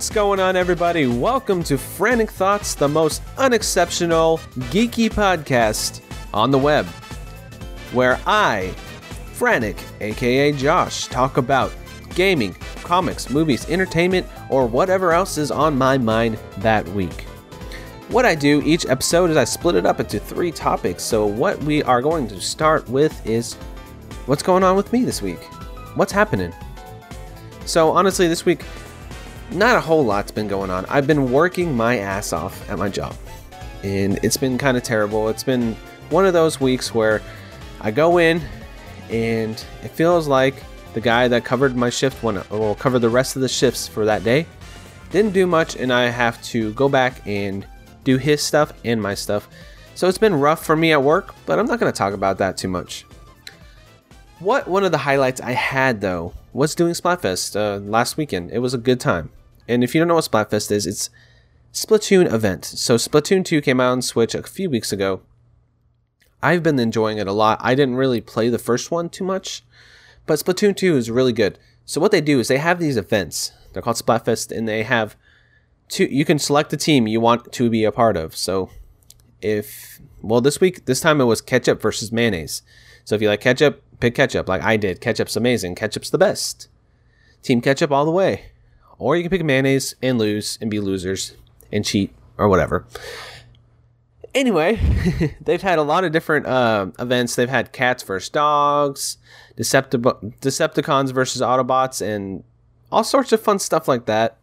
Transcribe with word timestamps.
What's 0.00 0.08
going 0.08 0.40
on, 0.40 0.56
everybody? 0.56 1.06
Welcome 1.06 1.62
to 1.64 1.76
Frantic 1.76 2.30
Thoughts, 2.30 2.74
the 2.74 2.88
most 2.88 3.20
unexceptional, 3.36 4.38
geeky 4.70 5.10
podcast 5.10 6.00
on 6.32 6.50
the 6.50 6.56
web, 6.56 6.86
where 7.92 8.18
I, 8.24 8.68
Frantic, 9.34 9.76
aka 10.00 10.52
Josh, 10.52 11.06
talk 11.08 11.36
about 11.36 11.70
gaming, 12.14 12.54
comics, 12.82 13.28
movies, 13.28 13.68
entertainment, 13.68 14.26
or 14.48 14.64
whatever 14.64 15.12
else 15.12 15.36
is 15.36 15.50
on 15.50 15.76
my 15.76 15.98
mind 15.98 16.38
that 16.60 16.88
week. 16.88 17.26
What 18.08 18.24
I 18.24 18.34
do 18.34 18.62
each 18.64 18.86
episode 18.86 19.28
is 19.28 19.36
I 19.36 19.44
split 19.44 19.74
it 19.74 19.84
up 19.84 20.00
into 20.00 20.18
three 20.18 20.50
topics. 20.50 21.02
So, 21.02 21.26
what 21.26 21.62
we 21.64 21.82
are 21.82 22.00
going 22.00 22.26
to 22.28 22.40
start 22.40 22.88
with 22.88 23.26
is 23.26 23.52
what's 24.24 24.42
going 24.42 24.64
on 24.64 24.76
with 24.76 24.94
me 24.94 25.04
this 25.04 25.20
week? 25.20 25.42
What's 25.94 26.10
happening? 26.10 26.54
So, 27.66 27.90
honestly, 27.90 28.28
this 28.28 28.46
week, 28.46 28.64
not 29.52 29.76
a 29.76 29.80
whole 29.80 30.04
lot's 30.04 30.30
been 30.30 30.48
going 30.48 30.70
on. 30.70 30.86
I've 30.86 31.06
been 31.06 31.32
working 31.32 31.76
my 31.76 31.98
ass 31.98 32.32
off 32.32 32.68
at 32.70 32.78
my 32.78 32.88
job, 32.88 33.16
and 33.82 34.18
it's 34.22 34.36
been 34.36 34.58
kind 34.58 34.76
of 34.76 34.82
terrible. 34.82 35.28
It's 35.28 35.44
been 35.44 35.74
one 36.10 36.26
of 36.26 36.32
those 36.32 36.60
weeks 36.60 36.94
where 36.94 37.22
I 37.80 37.90
go 37.90 38.18
in, 38.18 38.40
and 39.10 39.52
it 39.82 39.90
feels 39.90 40.28
like 40.28 40.54
the 40.94 41.00
guy 41.00 41.28
that 41.28 41.44
covered 41.44 41.76
my 41.76 41.90
shift 41.90 42.22
one 42.22 42.42
will 42.50 42.74
cover 42.74 42.98
the 42.98 43.08
rest 43.08 43.36
of 43.36 43.42
the 43.42 43.48
shifts 43.48 43.86
for 43.86 44.04
that 44.04 44.24
day 44.24 44.46
didn't 45.10 45.32
do 45.32 45.46
much, 45.46 45.76
and 45.76 45.92
I 45.92 46.04
have 46.08 46.40
to 46.44 46.72
go 46.74 46.88
back 46.88 47.26
and 47.26 47.66
do 48.04 48.16
his 48.16 48.42
stuff 48.42 48.72
and 48.84 49.02
my 49.02 49.14
stuff. 49.14 49.48
So 49.94 50.08
it's 50.08 50.18
been 50.18 50.34
rough 50.34 50.64
for 50.64 50.76
me 50.76 50.92
at 50.92 51.02
work, 51.02 51.34
but 51.46 51.58
I'm 51.58 51.66
not 51.66 51.80
going 51.80 51.92
to 51.92 51.96
talk 51.96 52.14
about 52.14 52.38
that 52.38 52.56
too 52.56 52.68
much. 52.68 53.04
What 54.38 54.68
one 54.68 54.84
of 54.84 54.92
the 54.92 54.98
highlights 54.98 55.40
I 55.40 55.52
had 55.52 56.00
though 56.00 56.32
was 56.52 56.74
doing 56.74 56.94
Splatfest 56.94 57.56
uh, 57.56 57.78
last 57.80 58.16
weekend. 58.16 58.50
It 58.50 58.60
was 58.60 58.72
a 58.72 58.78
good 58.78 58.98
time. 59.00 59.30
And 59.68 59.84
if 59.84 59.94
you 59.94 60.00
don't 60.00 60.08
know 60.08 60.14
what 60.16 60.28
Splatfest 60.30 60.70
is, 60.70 60.86
it's 60.86 61.10
Splatoon 61.72 62.32
event. 62.32 62.64
So 62.64 62.96
Splatoon 62.96 63.44
2 63.44 63.60
came 63.60 63.80
out 63.80 63.92
on 63.92 64.02
Switch 64.02 64.34
a 64.34 64.42
few 64.42 64.68
weeks 64.68 64.92
ago. 64.92 65.22
I've 66.42 66.62
been 66.62 66.78
enjoying 66.78 67.18
it 67.18 67.26
a 67.26 67.32
lot. 67.32 67.58
I 67.60 67.74
didn't 67.74 67.96
really 67.96 68.20
play 68.20 68.48
the 68.48 68.58
first 68.58 68.90
one 68.90 69.08
too 69.08 69.24
much, 69.24 69.62
but 70.26 70.38
Splatoon 70.38 70.76
2 70.76 70.96
is 70.96 71.10
really 71.10 71.32
good. 71.32 71.58
So 71.84 72.00
what 72.00 72.12
they 72.12 72.20
do 72.20 72.40
is 72.40 72.48
they 72.48 72.58
have 72.58 72.78
these 72.78 72.96
events. 72.96 73.52
They're 73.72 73.82
called 73.82 73.96
Splatfest 73.96 74.56
and 74.56 74.68
they 74.68 74.82
have 74.82 75.16
two 75.88 76.04
you 76.04 76.24
can 76.24 76.38
select 76.38 76.70
the 76.70 76.76
team 76.76 77.06
you 77.06 77.20
want 77.20 77.52
to 77.52 77.68
be 77.68 77.84
a 77.84 77.92
part 77.92 78.16
of. 78.16 78.36
So 78.36 78.70
if 79.42 80.00
well 80.22 80.40
this 80.40 80.60
week 80.60 80.86
this 80.86 81.00
time 81.00 81.20
it 81.20 81.24
was 81.24 81.40
ketchup 81.40 81.82
versus 81.82 82.12
mayonnaise. 82.12 82.62
So 83.04 83.14
if 83.14 83.22
you 83.22 83.28
like 83.28 83.40
ketchup, 83.40 83.82
pick 83.98 84.14
ketchup 84.14 84.48
like 84.48 84.62
I 84.62 84.76
did. 84.76 85.00
Ketchup's 85.00 85.36
amazing. 85.36 85.74
Ketchup's 85.74 86.10
the 86.10 86.18
best. 86.18 86.68
Team 87.42 87.60
ketchup 87.60 87.90
all 87.90 88.04
the 88.04 88.10
way. 88.10 88.46
Or 89.00 89.16
you 89.16 89.22
can 89.22 89.30
pick 89.30 89.42
mayonnaise 89.44 89.96
and 90.02 90.18
lose 90.18 90.58
and 90.60 90.70
be 90.70 90.78
losers 90.78 91.34
and 91.72 91.84
cheat 91.84 92.14
or 92.38 92.48
whatever. 92.48 92.86
Anyway, 94.34 94.78
they've 95.40 95.62
had 95.62 95.78
a 95.78 95.82
lot 95.82 96.04
of 96.04 96.12
different 96.12 96.46
uh, 96.46 96.86
events. 96.98 97.34
They've 97.34 97.48
had 97.48 97.72
cats 97.72 98.02
versus 98.02 98.28
dogs, 98.28 99.18
Decepti- 99.56 100.34
Decepticons 100.40 101.12
versus 101.12 101.42
Autobots, 101.42 102.00
and 102.00 102.44
all 102.92 103.02
sorts 103.02 103.32
of 103.32 103.40
fun 103.40 103.58
stuff 103.58 103.88
like 103.88 104.06
that. 104.06 104.36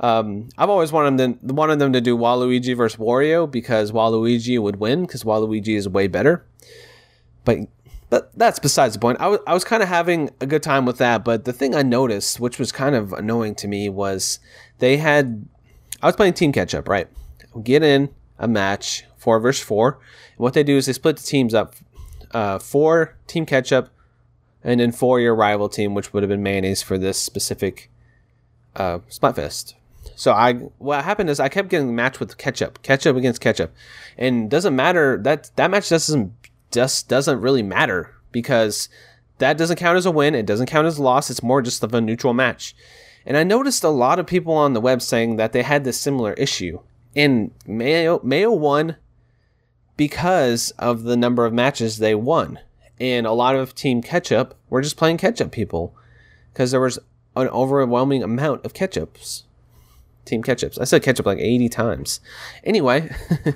Um, 0.00 0.48
I've 0.58 0.70
always 0.70 0.90
wanted 0.90 1.18
them 1.18 1.38
wanted 1.56 1.78
them 1.78 1.92
to 1.92 2.00
do 2.00 2.18
Waluigi 2.18 2.76
versus 2.76 2.98
Wario 2.98 3.48
because 3.50 3.92
Waluigi 3.92 4.60
would 4.60 4.76
win 4.76 5.02
because 5.06 5.22
Waluigi 5.22 5.76
is 5.76 5.88
way 5.88 6.08
better. 6.08 6.44
But 7.44 7.58
that, 8.14 8.38
that's 8.38 8.58
besides 8.58 8.94
the 8.94 9.00
point. 9.00 9.20
I 9.20 9.28
was, 9.28 9.40
I 9.46 9.54
was 9.54 9.64
kind 9.64 9.82
of 9.82 9.88
having 9.88 10.30
a 10.40 10.46
good 10.46 10.62
time 10.62 10.86
with 10.86 10.98
that, 10.98 11.24
but 11.24 11.44
the 11.44 11.52
thing 11.52 11.74
I 11.74 11.82
noticed, 11.82 12.40
which 12.40 12.58
was 12.58 12.72
kind 12.72 12.94
of 12.94 13.12
annoying 13.12 13.54
to 13.56 13.68
me, 13.68 13.88
was 13.88 14.38
they 14.78 14.96
had. 14.96 15.46
I 16.02 16.06
was 16.06 16.16
playing 16.16 16.34
Team 16.34 16.52
Ketchup, 16.52 16.88
right? 16.88 17.08
Get 17.62 17.82
in 17.82 18.10
a 18.38 18.46
match, 18.46 19.04
four 19.16 19.40
versus 19.40 19.64
four. 19.64 19.98
And 20.36 20.38
what 20.38 20.54
they 20.54 20.62
do 20.62 20.76
is 20.76 20.86
they 20.86 20.92
split 20.92 21.16
the 21.16 21.22
teams 21.22 21.54
up 21.54 21.74
uh, 22.32 22.58
four 22.58 23.16
Team 23.26 23.46
Ketchup, 23.46 23.90
and 24.62 24.80
then 24.80 24.92
four 24.92 25.20
your 25.20 25.34
rival 25.34 25.68
team, 25.68 25.94
which 25.94 26.12
would 26.12 26.22
have 26.22 26.30
been 26.30 26.42
Mayonnaise 26.42 26.82
for 26.82 26.98
this 26.98 27.18
specific 27.18 27.90
uh, 28.76 28.98
Splatfest. 29.10 29.74
So 30.16 30.32
I 30.32 30.54
what 30.78 31.04
happened 31.04 31.30
is 31.30 31.40
I 31.40 31.48
kept 31.48 31.68
getting 31.68 31.94
matched 31.94 32.20
with 32.20 32.36
ketchup, 32.38 32.82
ketchup 32.82 33.16
against 33.16 33.40
ketchup, 33.40 33.74
and 34.18 34.50
doesn't 34.50 34.76
matter 34.76 35.18
that 35.22 35.50
that 35.56 35.70
match 35.70 35.88
doesn't 35.88 36.32
just 36.74 37.08
doesn't 37.08 37.40
really 37.40 37.62
matter 37.62 38.14
because 38.32 38.88
that 39.38 39.56
doesn't 39.56 39.76
count 39.76 39.96
as 39.96 40.06
a 40.06 40.10
win. 40.10 40.34
It 40.34 40.46
doesn't 40.46 40.66
count 40.66 40.86
as 40.86 40.98
a 40.98 41.02
loss. 41.02 41.30
It's 41.30 41.42
more 41.42 41.62
just 41.62 41.82
of 41.82 41.94
a 41.94 42.00
neutral 42.00 42.34
match. 42.34 42.74
And 43.24 43.36
I 43.36 43.44
noticed 43.44 43.84
a 43.84 43.88
lot 43.88 44.18
of 44.18 44.26
people 44.26 44.52
on 44.52 44.74
the 44.74 44.80
web 44.80 45.00
saying 45.00 45.36
that 45.36 45.52
they 45.52 45.62
had 45.62 45.84
this 45.84 45.98
similar 45.98 46.34
issue. 46.34 46.80
And 47.16 47.52
Mayo 47.66 48.20
Mayo 48.22 48.50
won 48.50 48.96
because 49.96 50.72
of 50.72 51.04
the 51.04 51.16
number 51.16 51.46
of 51.46 51.52
matches 51.52 51.98
they 51.98 52.14
won. 52.14 52.58
And 53.00 53.26
a 53.26 53.32
lot 53.32 53.56
of 53.56 53.74
Team 53.74 54.02
Ketchup 54.02 54.56
were 54.68 54.82
just 54.82 54.96
playing 54.96 55.16
ketchup 55.16 55.50
people 55.50 55.94
because 56.52 56.70
there 56.70 56.80
was 56.80 56.98
an 57.36 57.48
overwhelming 57.48 58.22
amount 58.22 58.64
of 58.64 58.74
ketchups. 58.74 59.44
Team 60.24 60.42
Ketchups. 60.42 60.80
I 60.80 60.84
said 60.84 61.02
ketchup 61.02 61.26
like 61.26 61.38
80 61.38 61.68
times. 61.68 62.20
Anyway, 62.62 63.10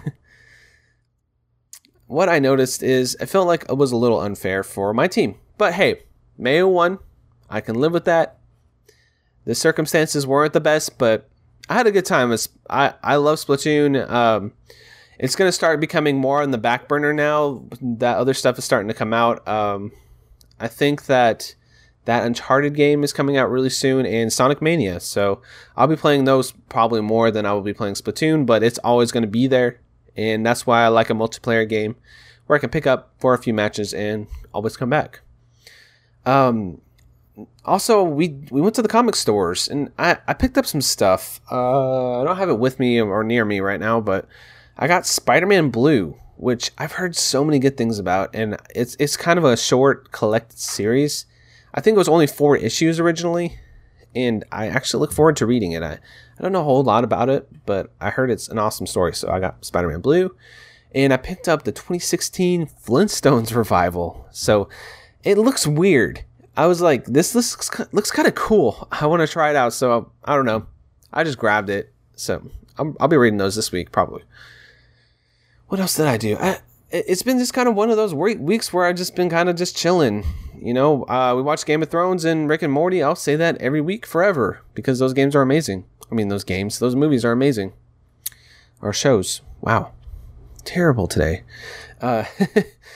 what 2.09 2.29
I 2.29 2.39
noticed 2.39 2.83
is 2.83 3.17
I 3.21 3.27
felt 3.27 3.47
like 3.47 3.67
it 3.69 3.77
was 3.77 3.93
a 3.93 3.97
little 3.97 4.21
unfair 4.21 4.65
for 4.65 4.93
my 4.93 5.07
team. 5.07 5.37
But 5.59 5.75
hey, 5.75 6.03
Mayo 6.37 6.67
won. 6.67 6.99
I 7.49 7.61
can 7.61 7.77
live 7.77 7.93
with 7.93 8.07
that. 8.07 8.39
The 9.45 9.55
circumstances 9.55 10.27
weren't 10.27 10.55
the 10.55 10.61
best, 10.61 10.99
but 10.99 11.29
I 11.69 11.75
had 11.75 11.87
a 11.87 11.93
good 11.93 12.07
time. 12.07 12.35
I, 12.69 12.95
I 13.03 13.17
love 13.17 13.39
Splatoon. 13.39 14.09
Um, 14.11 14.53
it's 15.19 15.37
going 15.37 15.49
to 15.49 15.53
start 15.53 15.81
becoming 15.81 16.17
more 16.17 16.43
on 16.43 16.51
the 16.51 16.59
back 16.59 16.89
burner 16.89 17.13
now. 17.13 17.63
That 17.81 18.17
other 18.17 18.35
stuff 18.35 18.59
is 18.59 18.65
starting 18.65 18.89
to 18.89 18.95
come 18.95 19.13
out. 19.13 19.47
Um, 19.47 19.93
I 20.59 20.69
think 20.69 21.07
that 21.07 21.55
that 22.07 22.25
Uncharted 22.25 22.75
game 22.75 23.05
is 23.05 23.13
coming 23.13 23.37
out 23.37 23.51
really 23.51 23.69
soon 23.69 24.07
and 24.07 24.33
Sonic 24.33 24.63
Mania. 24.63 24.99
So 24.99 25.43
I'll 25.77 25.87
be 25.87 25.97
playing 25.97 26.25
those 26.25 26.53
probably 26.71 27.03
more 27.03 27.31
than 27.31 27.45
I 27.45 27.53
will 27.53 27.61
be 27.61 27.75
playing 27.75 27.95
Splatoon, 27.95 28.47
but 28.47 28.63
it's 28.63 28.79
always 28.79 29.13
going 29.13 29.25
to 29.25 29.29
be 29.29 29.47
there 29.47 29.81
and 30.17 30.45
that's 30.45 30.67
why 30.67 30.85
I 30.85 30.89
like 30.89 31.11
a 31.11 31.15
multiplayer 31.15 31.69
game 31.69 31.97
where 32.47 32.57
I 32.57 32.61
can 32.61 32.71
pick 32.71 32.87
up 32.87 33.15
for 33.19 33.35
a 33.35 33.39
few 33.39 33.55
matches 33.55 33.93
and 33.95 34.27
always 34.53 34.77
come 34.77 34.91
back. 34.91 35.21
Um, 36.27 36.81
also, 37.65 38.03
we 38.03 38.41
we 38.51 38.61
went 38.61 38.75
to 38.77 38.83
the 38.83 38.89
comic 38.89 39.15
stores 39.15 39.69
and 39.69 39.93
I, 39.99 40.19
I 40.27 40.35
picked 40.35 40.59
up 40.59 40.67
some 40.67 40.81
stuff. 40.81 41.41
Uh, 41.51 42.21
I 42.21 42.25
don't 42.25 42.37
have 42.37 42.49
it 42.49 42.59
with 42.59 42.79
me 42.79 43.01
or 43.01 43.23
near 43.23 43.45
me 43.45 43.61
right 43.61 43.81
now, 43.81 44.01
but 44.01 44.27
I 44.77 44.87
got 44.87 45.07
Spider-Man 45.07 45.71
Blue, 45.71 46.17
which 46.37 46.71
I've 46.79 46.93
heard 46.93 47.17
so 47.17 47.45
many 47.45 47.59
good 47.59 47.77
things 47.77 47.99
about, 47.99 48.35
and 48.35 48.57
it's 48.75 48.97
it's 48.99 49.17
kind 49.17 49.39
of 49.39 49.45
a 49.45 49.57
short 49.57 50.13
collected 50.13 50.59
series. 50.59 51.27
I 51.75 51.81
think 51.81 51.95
it 51.95 51.99
was 51.99 52.09
only 52.09 52.27
four 52.27 52.57
issues 52.57 52.99
originally, 52.99 53.59
and 54.15 54.45
I 54.51 54.69
actually 54.69 55.01
look 55.01 55.13
forward 55.13 55.37
to 55.37 55.47
reading 55.47 55.73
it. 55.73 55.83
I, 55.83 55.93
I 56.39 56.43
don't 56.43 56.53
know 56.53 56.61
a 56.61 56.65
whole 56.65 56.83
lot 56.83 57.05
about 57.05 57.29
it, 57.29 57.49
but 57.67 57.93
I 58.01 58.11
heard 58.11 58.31
it's 58.31 58.49
an 58.49 58.59
awesome 58.59 58.87
story. 58.87 59.15
So 59.15 59.31
I 59.31 59.41
got 59.41 59.65
Spider 59.65 59.89
Man 59.89 60.01
Blue, 60.01 60.35
and 60.95 61.13
I 61.13 61.17
picked 61.17 61.49
up 61.49 61.65
the 61.65 61.73
2016 61.73 62.67
Flintstones 62.67 63.55
revival. 63.55 64.27
So 64.31 64.69
it 65.25 65.39
looks 65.39 65.67
weird. 65.67 66.25
I 66.57 66.67
was 66.67 66.81
like, 66.81 67.05
this 67.05 67.35
looks 67.35 67.71
looks 67.93 68.11
kind 68.11 68.27
of 68.27 68.35
cool. 68.35 68.89
I 68.91 69.07
want 69.07 69.21
to 69.21 69.29
try 69.29 69.51
it 69.51 69.57
out. 69.57 69.73
So 69.73 70.11
I 70.25 70.35
don't 70.35 70.47
know. 70.47 70.67
I 71.13 71.25
just 71.25 71.39
grabbed 71.39 71.71
it. 71.71 71.93
So 72.17 72.51
i 72.79 72.83
will 72.83 73.09
be 73.09 73.17
reading 73.17 73.39
those 73.39 73.57
this 73.57 73.73
week 73.73 73.93
probably. 73.93 74.23
What 75.69 75.81
else 75.81 75.97
did 75.97 76.07
I 76.07 76.17
do? 76.17 76.37
I, 76.41 76.59
it's 76.91 77.23
been 77.23 77.39
just 77.39 77.53
kind 77.53 77.69
of 77.69 77.75
one 77.75 77.91
of 77.91 77.97
those 77.97 78.15
weeks 78.15 78.73
where 78.73 78.87
I've 78.87 78.97
just 78.97 79.15
been 79.15 79.29
kind 79.29 79.49
of 79.49 79.57
just 79.57 79.77
chilling. 79.77 80.25
You 80.63 80.75
know, 80.75 81.05
uh, 81.05 81.35
we 81.37 81.43
watch 81.43 81.65
Game 81.65 81.83
of 81.83 81.91
Thrones 81.91 82.25
and 82.25 82.49
Rick 82.49 82.63
and 82.63 82.73
Morty. 82.73 83.03
I'll 83.03 83.15
say 83.15 83.37
that 83.37 83.57
every 83.59 83.81
week 83.81 84.07
forever 84.07 84.61
because 84.75 84.99
those 84.99 85.13
games 85.13 85.35
are 85.35 85.43
amazing. 85.43 85.85
I 86.11 86.15
mean, 86.15 86.29
those 86.29 86.45
games, 86.45 86.79
those 86.79 86.97
movies 86.97 87.25
are 87.25 87.33
amazing. 87.33 87.73
Our 88.81 88.93
shows. 88.93 89.43
Wow. 89.61 89.93
Terrible 90.65 91.07
today. 91.07 91.43
Uh, 92.01 92.25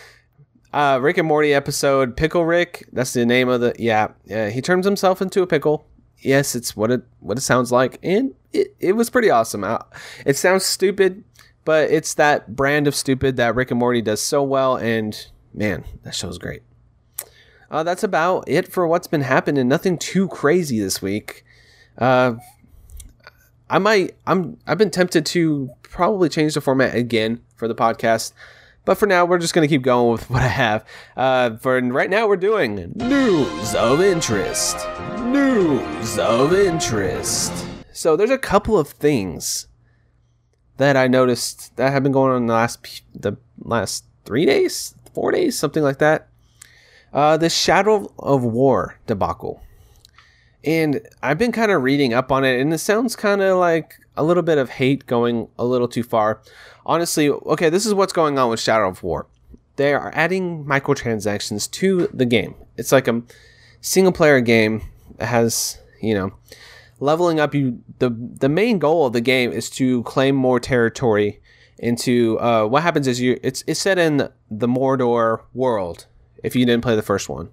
uh, 0.73 0.99
Rick 1.03 1.19
and 1.19 1.29
Morty 1.29 1.53
episode, 1.53 2.17
Pickle 2.17 2.44
Rick. 2.44 2.88
That's 2.93 3.12
the 3.12 3.26
name 3.26 3.49
of 3.49 3.61
the. 3.61 3.75
Yeah, 3.79 4.08
yeah. 4.25 4.50
He 4.50 4.61
turns 4.61 4.87
himself 4.87 5.20
into 5.20 5.43
a 5.43 5.47
pickle. 5.47 5.87
Yes, 6.19 6.55
it's 6.55 6.76
what 6.76 6.91
it 6.91 7.03
what 7.20 7.37
it 7.37 7.43
sounds 7.43 7.73
like, 7.73 7.99
and 8.03 8.35
it, 8.53 8.76
it 8.79 8.93
was 8.93 9.11
pretty 9.11 9.31
awesome. 9.31 9.65
Uh, 9.65 9.79
it 10.25 10.37
sounds 10.37 10.65
stupid, 10.65 11.25
but 11.65 11.91
it's 11.91 12.15
that 12.15 12.55
brand 12.55 12.87
of 12.87 12.94
stupid 12.94 13.37
that 13.37 13.56
Rick 13.56 13.70
and 13.73 13.81
Morty 13.81 14.03
does 14.03 14.23
so 14.23 14.43
well, 14.43 14.76
and 14.76 15.26
man, 15.53 15.85
that 16.05 16.15
show's 16.15 16.38
great. 16.38 16.62
Uh, 17.73 17.83
that's 17.83 18.05
about 18.05 18.45
it 18.47 18.71
for 18.71 18.87
what's 18.87 19.07
been 19.07 19.23
happening. 19.23 19.67
Nothing 19.67 19.97
too 19.97 20.29
crazy 20.29 20.79
this 20.79 21.01
week. 21.01 21.43
Uh, 21.97 22.35
I 23.71 23.79
might 23.79 24.15
I'm 24.27 24.59
I've 24.67 24.77
been 24.77 24.91
tempted 24.91 25.25
to 25.27 25.71
probably 25.83 26.29
change 26.29 26.53
the 26.53 26.61
format 26.61 26.95
again 26.95 27.41
for 27.57 27.67
the 27.67 27.75
podcast. 27.75 28.35
But 28.85 28.99
for 28.99 29.07
now, 29.07 29.25
we're 29.25 29.39
just 29.39 29.55
going 29.55 29.67
to 29.67 29.73
keep 29.73 29.83
going 29.83 30.13
with 30.13 30.29
what 30.31 30.43
I 30.43 30.49
have. 30.49 30.85
Uh, 31.17 31.57
for 31.57 31.81
right 31.81 32.11
now, 32.11 32.29
we're 32.29 32.37
doing 32.37 32.93
news 32.97 33.75
of 33.75 34.03
interest. 34.03 34.77
News 35.21 36.19
of 36.19 36.53
interest. 36.53 37.53
So 37.93 38.17
there's 38.17 38.31
a 38.31 38.39
couple 38.39 38.79
of 38.79 38.89
things 38.89 39.69
that 40.77 40.97
I 40.97 41.07
noticed 41.07 41.75
that 41.77 41.93
have 41.93 42.03
been 42.03 42.13
going 42.13 42.33
on 42.33 42.47
the 42.47 42.53
last 42.55 43.03
the 43.15 43.39
last 43.59 44.05
three 44.27 44.45
days, 44.45 44.95
four 45.15 45.33
days, 45.33 45.59
something 45.59 45.83
like 45.83 45.99
that. 45.99 46.29
Uh, 47.12 47.37
the 47.37 47.50
Shadow 47.50 48.12
of 48.19 48.43
War 48.43 48.99
debacle, 49.06 49.62
and 50.64 51.00
I've 51.23 51.38
been 51.38 51.53
kind 51.53 51.70
of 51.70 51.82
reading 51.82 52.14
up 52.14 52.32
on 52.32 52.44
it, 52.44 52.61
and 52.61 52.73
it 52.73 52.79
sounds 52.79 53.17
kind 53.17 53.43
of 53.43 53.59
like 53.59 53.97
a 54.17 54.23
little 54.23 54.43
bit 54.43 54.59
of 54.59 54.70
hate 54.70 55.06
going 55.06 55.49
a 55.59 55.64
little 55.64 55.88
too 55.88 56.03
far. 56.03 56.41
Honestly, 56.87 57.29
okay, 57.29 57.69
this 57.69 57.87
is 57.87 57.94
what's 57.94 58.12
going 58.12 58.38
on 58.38 58.50
with 58.50 58.61
Shadow 58.61 58.88
of 58.88 59.03
War. 59.03 59.26
They 59.76 59.94
are 59.94 60.11
adding 60.14 60.64
microtransactions 60.64 61.70
to 61.73 62.09
the 62.12 62.26
game. 62.26 62.55
It's 62.76 62.93
like 62.93 63.09
a 63.09 63.23
single 63.81 64.12
player 64.12 64.41
game 64.41 64.82
that 65.17 65.26
has, 65.26 65.79
you 66.00 66.15
know, 66.15 66.32
leveling 67.00 67.41
up 67.41 67.55
you 67.55 67.82
the 67.99 68.11
the 68.11 68.49
main 68.49 68.79
goal 68.79 69.06
of 69.06 69.12
the 69.12 69.20
game 69.20 69.53
is 69.53 69.69
to 69.69 70.03
claim 70.05 70.37
more 70.37 70.61
territory 70.61 71.41
into 71.79 72.38
uh, 72.38 72.65
what 72.65 72.82
happens 72.82 73.08
is 73.08 73.20
you 73.20 73.38
it's 73.43 73.65
it's 73.67 73.81
set 73.81 73.99
in 73.99 74.29
the 74.50 74.69
Mordor 74.69 75.43
world 75.53 76.06
if 76.43 76.56
you 76.56 76.67
didn't 76.67 76.83
play 76.83 76.97
the 76.97 77.03
first 77.03 77.29
one. 77.29 77.50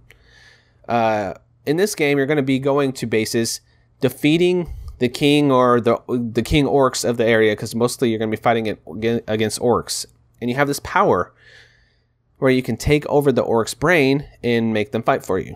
Uh, 0.88 1.34
in 1.66 1.78
this 1.78 1.96
game 1.96 2.18
you're 2.18 2.28
going 2.28 2.38
to 2.38 2.44
be 2.44 2.60
going 2.60 2.92
to 2.94 3.06
bases 3.06 3.62
defeating 4.02 4.74
the 5.00 5.10
king 5.10 5.52
or 5.52 5.80
the 5.80 5.98
the 6.08 6.42
king 6.42 6.66
orcs 6.66 7.08
of 7.08 7.18
the 7.18 7.26
area 7.26 7.54
because 7.54 7.76
mostly 7.76 8.10
you're 8.10 8.20
going 8.20 8.32
to 8.32 8.36
be 8.36 8.42
fighting 8.42 8.66
it 8.66 8.82
against 9.28 9.60
orcs 9.60 10.06
and 10.42 10.50
you 10.50 10.56
have 10.56 10.68
this 10.68 10.80
power 10.82 11.34
where 12.40 12.52
you 12.52 12.64
can 12.64 12.78
take 12.78 13.06
over 13.08 13.32
the 13.32 13.42
orc's 13.42 13.74
brain 13.74 14.28
and 14.44 14.74
make 14.74 14.92
them 14.92 15.04
fight 15.04 15.24
for 15.26 15.38
you. 15.38 15.56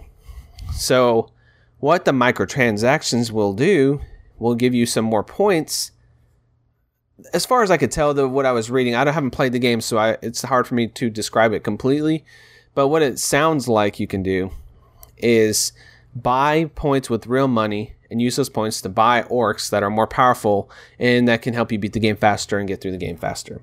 So 0.74 1.31
what 1.80 2.06
the 2.06 2.12
microtransactions 2.12 3.31
will 3.31 3.53
do 3.53 4.01
will 4.38 4.56
give 4.56 4.74
you 4.74 4.85
some 4.85 5.06
more 5.06 5.24
points. 5.24 5.91
As 7.33 7.45
far 7.45 7.63
as 7.63 7.71
I 7.71 7.77
could 7.77 7.91
tell, 7.91 8.13
what 8.27 8.45
I 8.45 8.51
was 8.51 8.69
reading, 8.69 8.95
I 8.95 9.09
haven't 9.09 9.31
played 9.31 9.53
the 9.53 9.59
game, 9.59 9.80
so 9.80 9.97
I, 9.97 10.18
it's 10.21 10.41
hard 10.41 10.68
for 10.68 10.75
me 10.75 10.88
to 10.88 11.09
describe 11.09 11.53
it 11.53 11.63
completely. 11.63 12.25
But 12.75 12.87
what 12.87 13.01
it 13.01 13.19
sounds 13.19 13.67
like 13.67 13.99
you 13.99 14.07
can 14.07 14.23
do 14.23 14.51
is 15.17 15.73
buy 16.15 16.65
points 16.75 17.09
with 17.09 17.27
real 17.27 17.47
money 17.47 17.93
and 18.09 18.21
use 18.21 18.35
those 18.35 18.49
points 18.49 18.81
to 18.81 18.89
buy 18.89 19.23
orcs 19.23 19.69
that 19.69 19.83
are 19.83 19.89
more 19.89 20.07
powerful 20.07 20.69
and 20.99 21.27
that 21.27 21.41
can 21.41 21.53
help 21.53 21.71
you 21.71 21.79
beat 21.79 21.93
the 21.93 21.99
game 21.99 22.15
faster 22.15 22.59
and 22.59 22.67
get 22.67 22.81
through 22.81 22.91
the 22.91 22.97
game 22.97 23.17
faster. 23.17 23.61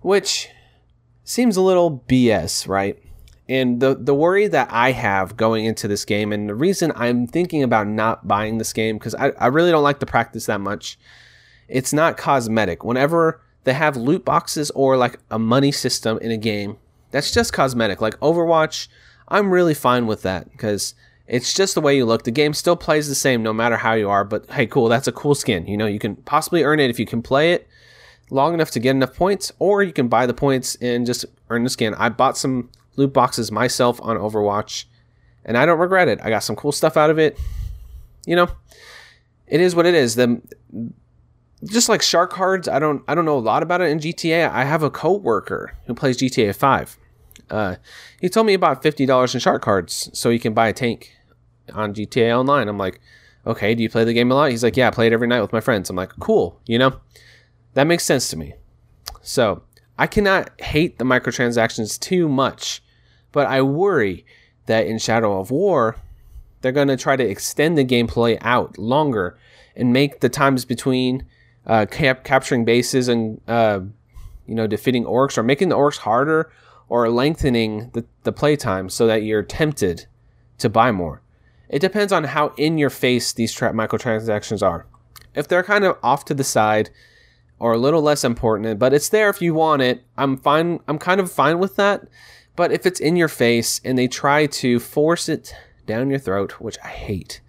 Which 0.00 0.48
seems 1.24 1.56
a 1.56 1.62
little 1.62 2.02
BS, 2.08 2.66
right? 2.68 2.98
And 3.48 3.80
the 3.80 3.94
the 3.94 4.14
worry 4.14 4.48
that 4.48 4.68
I 4.72 4.92
have 4.92 5.36
going 5.36 5.66
into 5.66 5.86
this 5.86 6.04
game, 6.04 6.32
and 6.32 6.48
the 6.48 6.54
reason 6.54 6.92
I'm 6.96 7.28
thinking 7.28 7.62
about 7.62 7.86
not 7.86 8.26
buying 8.26 8.58
this 8.58 8.72
game, 8.72 8.98
because 8.98 9.14
I, 9.14 9.30
I 9.38 9.46
really 9.46 9.70
don't 9.70 9.84
like 9.84 10.00
the 10.00 10.06
practice 10.06 10.46
that 10.46 10.60
much, 10.60 10.98
it's 11.68 11.92
not 11.92 12.16
cosmetic. 12.16 12.84
Whenever 12.84 13.40
they 13.62 13.74
have 13.74 13.96
loot 13.96 14.24
boxes 14.24 14.70
or 14.72 14.96
like 14.96 15.20
a 15.30 15.38
money 15.38 15.70
system 15.70 16.18
in 16.18 16.32
a 16.32 16.36
game, 16.36 16.78
that's 17.10 17.30
just 17.30 17.52
cosmetic. 17.52 18.00
Like 18.00 18.18
Overwatch, 18.20 18.88
I'm 19.28 19.50
really 19.50 19.74
fine 19.74 20.06
with 20.06 20.22
that 20.22 20.50
because 20.52 20.94
it's 21.26 21.54
just 21.54 21.74
the 21.74 21.80
way 21.80 21.96
you 21.96 22.04
look. 22.04 22.24
The 22.24 22.30
game 22.30 22.54
still 22.54 22.76
plays 22.76 23.08
the 23.08 23.14
same 23.14 23.42
no 23.42 23.52
matter 23.52 23.76
how 23.76 23.94
you 23.94 24.08
are, 24.08 24.24
but 24.24 24.48
hey, 24.50 24.66
cool, 24.66 24.88
that's 24.88 25.08
a 25.08 25.12
cool 25.12 25.34
skin. 25.34 25.66
You 25.66 25.76
know, 25.76 25.86
you 25.86 25.98
can 25.98 26.16
possibly 26.16 26.62
earn 26.62 26.80
it 26.80 26.90
if 26.90 27.00
you 27.00 27.06
can 27.06 27.22
play 27.22 27.52
it 27.52 27.66
long 28.30 28.54
enough 28.54 28.70
to 28.72 28.80
get 28.80 28.90
enough 28.90 29.14
points, 29.14 29.52
or 29.58 29.82
you 29.82 29.92
can 29.92 30.08
buy 30.08 30.26
the 30.26 30.34
points 30.34 30.76
and 30.76 31.06
just 31.06 31.24
earn 31.50 31.64
the 31.64 31.70
skin. 31.70 31.94
I 31.94 32.08
bought 32.08 32.36
some 32.36 32.70
loot 32.96 33.12
boxes 33.12 33.52
myself 33.52 34.00
on 34.02 34.16
Overwatch, 34.16 34.84
and 35.44 35.56
I 35.56 35.66
don't 35.66 35.78
regret 35.78 36.08
it. 36.08 36.20
I 36.22 36.30
got 36.30 36.42
some 36.42 36.56
cool 36.56 36.72
stuff 36.72 36.96
out 36.96 37.10
of 37.10 37.18
it. 37.18 37.38
You 38.26 38.36
know, 38.36 38.48
it 39.46 39.60
is 39.60 39.74
what 39.74 39.86
it 39.86 39.94
is. 39.94 40.16
The 40.16 40.40
just 41.66 41.88
like 41.88 42.02
shark 42.02 42.30
cards, 42.30 42.68
I 42.68 42.78
don't 42.78 43.02
I 43.08 43.14
don't 43.14 43.24
know 43.24 43.38
a 43.38 43.40
lot 43.40 43.62
about 43.62 43.80
it 43.80 43.90
in 43.90 43.98
GTA. 43.98 44.50
I 44.50 44.64
have 44.64 44.82
a 44.82 44.90
coworker 44.90 45.74
who 45.86 45.94
plays 45.94 46.18
GTA 46.18 46.54
5. 46.54 46.98
Uh, 47.48 47.76
he 48.20 48.28
told 48.28 48.46
me 48.46 48.54
about 48.54 48.82
fifty 48.82 49.06
dollars 49.06 49.34
in 49.34 49.40
shark 49.40 49.62
cards 49.62 50.10
so 50.12 50.30
he 50.30 50.38
can 50.38 50.54
buy 50.54 50.68
a 50.68 50.72
tank 50.72 51.12
on 51.72 51.94
GTA 51.94 52.36
Online. 52.36 52.68
I'm 52.68 52.78
like, 52.78 53.00
okay, 53.46 53.74
do 53.74 53.82
you 53.82 53.88
play 53.88 54.04
the 54.04 54.12
game 54.12 54.30
a 54.30 54.34
lot? 54.34 54.50
He's 54.50 54.64
like, 54.64 54.76
yeah, 54.76 54.88
I 54.88 54.90
play 54.90 55.06
it 55.06 55.12
every 55.12 55.28
night 55.28 55.40
with 55.40 55.52
my 55.52 55.60
friends. 55.60 55.88
I'm 55.88 55.96
like, 55.96 56.12
cool, 56.18 56.60
you 56.66 56.78
know, 56.78 57.00
that 57.74 57.86
makes 57.86 58.04
sense 58.04 58.28
to 58.30 58.36
me. 58.36 58.54
So 59.22 59.62
I 59.98 60.06
cannot 60.06 60.60
hate 60.60 60.98
the 60.98 61.04
microtransactions 61.04 61.98
too 61.98 62.28
much, 62.28 62.82
but 63.32 63.46
I 63.46 63.62
worry 63.62 64.26
that 64.66 64.86
in 64.86 64.98
Shadow 64.98 65.38
of 65.38 65.50
War, 65.50 65.96
they're 66.60 66.72
going 66.72 66.88
to 66.88 66.96
try 66.96 67.16
to 67.16 67.24
extend 67.28 67.78
the 67.78 67.84
gameplay 67.84 68.38
out 68.40 68.78
longer 68.78 69.38
and 69.76 69.92
make 69.92 70.20
the 70.20 70.28
times 70.28 70.64
between 70.64 71.24
uh, 71.66 71.86
cap- 71.86 72.24
capturing 72.24 72.64
bases 72.64 73.08
and 73.08 73.40
uh, 73.48 73.80
you 74.46 74.54
know 74.54 74.66
defeating 74.66 75.04
orcs 75.04 75.36
or 75.36 75.42
making 75.42 75.68
the 75.68 75.76
orcs 75.76 75.98
harder 75.98 76.50
or 76.88 77.08
lengthening 77.10 77.90
the, 77.94 78.04
the 78.22 78.32
playtime 78.32 78.88
so 78.88 79.06
that 79.06 79.22
you're 79.22 79.42
tempted 79.42 80.06
to 80.58 80.68
buy 80.68 80.92
more. 80.92 81.20
It 81.68 81.80
depends 81.80 82.12
on 82.12 82.24
how 82.24 82.52
in 82.56 82.78
your 82.78 82.90
face 82.90 83.32
these 83.32 83.52
tra- 83.52 83.72
microtransactions 83.72 84.62
are. 84.62 84.86
If 85.34 85.48
they're 85.48 85.64
kind 85.64 85.84
of 85.84 85.98
off 86.02 86.24
to 86.26 86.34
the 86.34 86.44
side 86.44 86.90
or 87.58 87.72
a 87.72 87.78
little 87.78 88.02
less 88.02 88.22
important, 88.24 88.78
but 88.78 88.92
it's 88.92 89.08
there 89.08 89.28
if 89.28 89.42
you 89.42 89.52
want 89.54 89.82
it, 89.82 90.04
I'm 90.16 90.36
fine. 90.36 90.80
I'm 90.86 90.98
kind 90.98 91.20
of 91.20 91.30
fine 91.30 91.58
with 91.58 91.76
that. 91.76 92.06
But 92.54 92.72
if 92.72 92.86
it's 92.86 93.00
in 93.00 93.16
your 93.16 93.28
face 93.28 93.80
and 93.84 93.98
they 93.98 94.08
try 94.08 94.46
to 94.46 94.78
force 94.78 95.28
it 95.28 95.54
down 95.86 96.10
your 96.10 96.18
throat, 96.18 96.52
which 96.52 96.78
I 96.82 96.88
hate. 96.88 97.40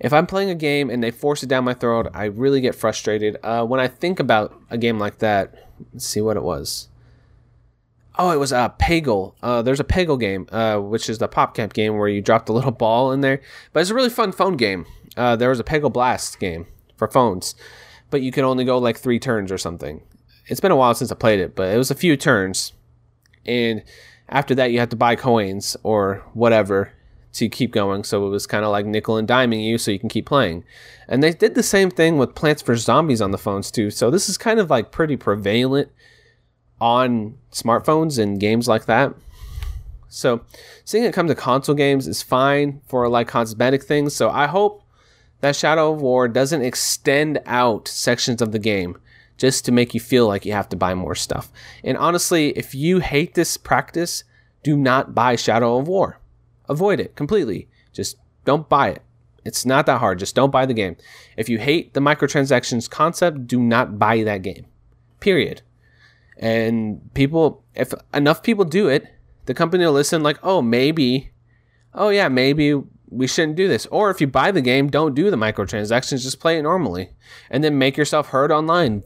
If 0.00 0.14
I'm 0.14 0.26
playing 0.26 0.48
a 0.48 0.54
game 0.54 0.88
and 0.88 1.02
they 1.02 1.10
force 1.10 1.42
it 1.42 1.48
down 1.48 1.64
my 1.64 1.74
throat, 1.74 2.08
I 2.14 2.24
really 2.24 2.62
get 2.62 2.74
frustrated. 2.74 3.36
Uh, 3.42 3.66
when 3.66 3.80
I 3.80 3.86
think 3.86 4.18
about 4.18 4.58
a 4.70 4.78
game 4.78 4.98
like 4.98 5.18
that, 5.18 5.54
let's 5.92 6.06
see 6.06 6.22
what 6.22 6.38
it 6.38 6.42
was. 6.42 6.88
Oh, 8.18 8.30
it 8.30 8.38
was 8.38 8.50
a 8.50 8.58
uh, 8.58 8.68
Peggle. 8.70 9.34
Uh, 9.42 9.60
there's 9.62 9.78
a 9.78 9.84
Peggle 9.84 10.18
game, 10.18 10.48
uh, 10.50 10.78
which 10.78 11.08
is 11.10 11.18
the 11.18 11.28
PopCap 11.28 11.74
game 11.74 11.98
where 11.98 12.08
you 12.08 12.22
drop 12.22 12.46
the 12.46 12.52
little 12.54 12.72
ball 12.72 13.12
in 13.12 13.20
there. 13.20 13.40
But 13.72 13.80
it's 13.80 13.90
a 13.90 13.94
really 13.94 14.10
fun 14.10 14.32
phone 14.32 14.56
game. 14.56 14.86
Uh, 15.16 15.36
there 15.36 15.50
was 15.50 15.60
a 15.60 15.64
Peggle 15.64 15.92
Blast 15.92 16.40
game 16.40 16.66
for 16.96 17.08
phones, 17.08 17.54
but 18.08 18.22
you 18.22 18.32
can 18.32 18.44
only 18.44 18.64
go 18.64 18.78
like 18.78 18.96
three 18.98 19.18
turns 19.18 19.52
or 19.52 19.58
something. 19.58 20.02
It's 20.46 20.60
been 20.60 20.72
a 20.72 20.76
while 20.76 20.94
since 20.94 21.12
I 21.12 21.14
played 21.14 21.40
it, 21.40 21.54
but 21.54 21.72
it 21.72 21.76
was 21.76 21.90
a 21.90 21.94
few 21.94 22.16
turns. 22.16 22.72
And 23.44 23.84
after 24.28 24.54
that, 24.54 24.72
you 24.72 24.80
have 24.80 24.88
to 24.90 24.96
buy 24.96 25.14
coins 25.14 25.76
or 25.82 26.24
whatever 26.32 26.92
to 27.32 27.48
keep 27.48 27.72
going. 27.72 28.04
So 28.04 28.26
it 28.26 28.30
was 28.30 28.46
kind 28.46 28.64
of 28.64 28.70
like 28.70 28.86
nickel 28.86 29.16
and 29.16 29.28
diming 29.28 29.64
you 29.64 29.78
so 29.78 29.90
you 29.90 29.98
can 29.98 30.08
keep 30.08 30.26
playing. 30.26 30.64
And 31.08 31.22
they 31.22 31.32
did 31.32 31.54
the 31.54 31.62
same 31.62 31.90
thing 31.90 32.18
with 32.18 32.34
Plants 32.34 32.62
vs. 32.62 32.84
Zombies 32.84 33.20
on 33.20 33.30
the 33.30 33.38
phones 33.38 33.70
too. 33.70 33.90
So 33.90 34.10
this 34.10 34.28
is 34.28 34.38
kind 34.38 34.60
of 34.60 34.70
like 34.70 34.90
pretty 34.90 35.16
prevalent 35.16 35.90
on 36.80 37.36
smartphones 37.52 38.18
and 38.18 38.40
games 38.40 38.66
like 38.66 38.86
that. 38.86 39.14
So 40.08 40.42
seeing 40.84 41.04
it 41.04 41.14
come 41.14 41.28
to 41.28 41.34
console 41.34 41.74
games 41.74 42.08
is 42.08 42.22
fine 42.22 42.80
for 42.86 43.08
like 43.08 43.28
cosmetic 43.28 43.84
things. 43.84 44.14
So 44.14 44.30
I 44.30 44.46
hope 44.46 44.82
that 45.40 45.56
Shadow 45.56 45.92
of 45.92 46.00
War 46.00 46.28
doesn't 46.28 46.62
extend 46.62 47.40
out 47.46 47.88
sections 47.88 48.42
of 48.42 48.52
the 48.52 48.58
game 48.58 48.98
just 49.36 49.64
to 49.64 49.72
make 49.72 49.94
you 49.94 50.00
feel 50.00 50.26
like 50.26 50.44
you 50.44 50.52
have 50.52 50.68
to 50.68 50.76
buy 50.76 50.94
more 50.94 51.14
stuff. 51.14 51.50
And 51.82 51.96
honestly, 51.96 52.50
if 52.50 52.74
you 52.74 52.98
hate 52.98 53.34
this 53.34 53.56
practice, 53.56 54.24
do 54.62 54.76
not 54.76 55.14
buy 55.14 55.36
Shadow 55.36 55.78
of 55.78 55.88
War. 55.88 56.19
Avoid 56.70 57.00
it 57.00 57.16
completely. 57.16 57.68
Just 57.92 58.16
don't 58.44 58.68
buy 58.68 58.90
it. 58.90 59.02
It's 59.44 59.66
not 59.66 59.86
that 59.86 59.98
hard. 59.98 60.20
Just 60.20 60.36
don't 60.36 60.52
buy 60.52 60.66
the 60.66 60.74
game. 60.74 60.96
If 61.36 61.48
you 61.48 61.58
hate 61.58 61.94
the 61.94 62.00
microtransactions 62.00 62.88
concept, 62.88 63.46
do 63.46 63.60
not 63.60 63.98
buy 63.98 64.22
that 64.22 64.42
game. 64.42 64.66
Period. 65.18 65.62
And 66.38 67.12
people, 67.12 67.64
if 67.74 67.92
enough 68.14 68.42
people 68.42 68.64
do 68.64 68.88
it, 68.88 69.06
the 69.46 69.54
company 69.54 69.84
will 69.84 69.92
listen, 69.92 70.22
like, 70.22 70.38
oh, 70.44 70.62
maybe, 70.62 71.32
oh, 71.92 72.10
yeah, 72.10 72.28
maybe 72.28 72.80
we 73.08 73.26
shouldn't 73.26 73.56
do 73.56 73.66
this. 73.66 73.86
Or 73.86 74.10
if 74.10 74.20
you 74.20 74.28
buy 74.28 74.52
the 74.52 74.62
game, 74.62 74.88
don't 74.88 75.16
do 75.16 75.30
the 75.30 75.36
microtransactions, 75.36 76.22
just 76.22 76.38
play 76.38 76.56
it 76.58 76.62
normally. 76.62 77.10
And 77.50 77.64
then 77.64 77.78
make 77.78 77.96
yourself 77.96 78.28
heard 78.28 78.52
online. 78.52 79.02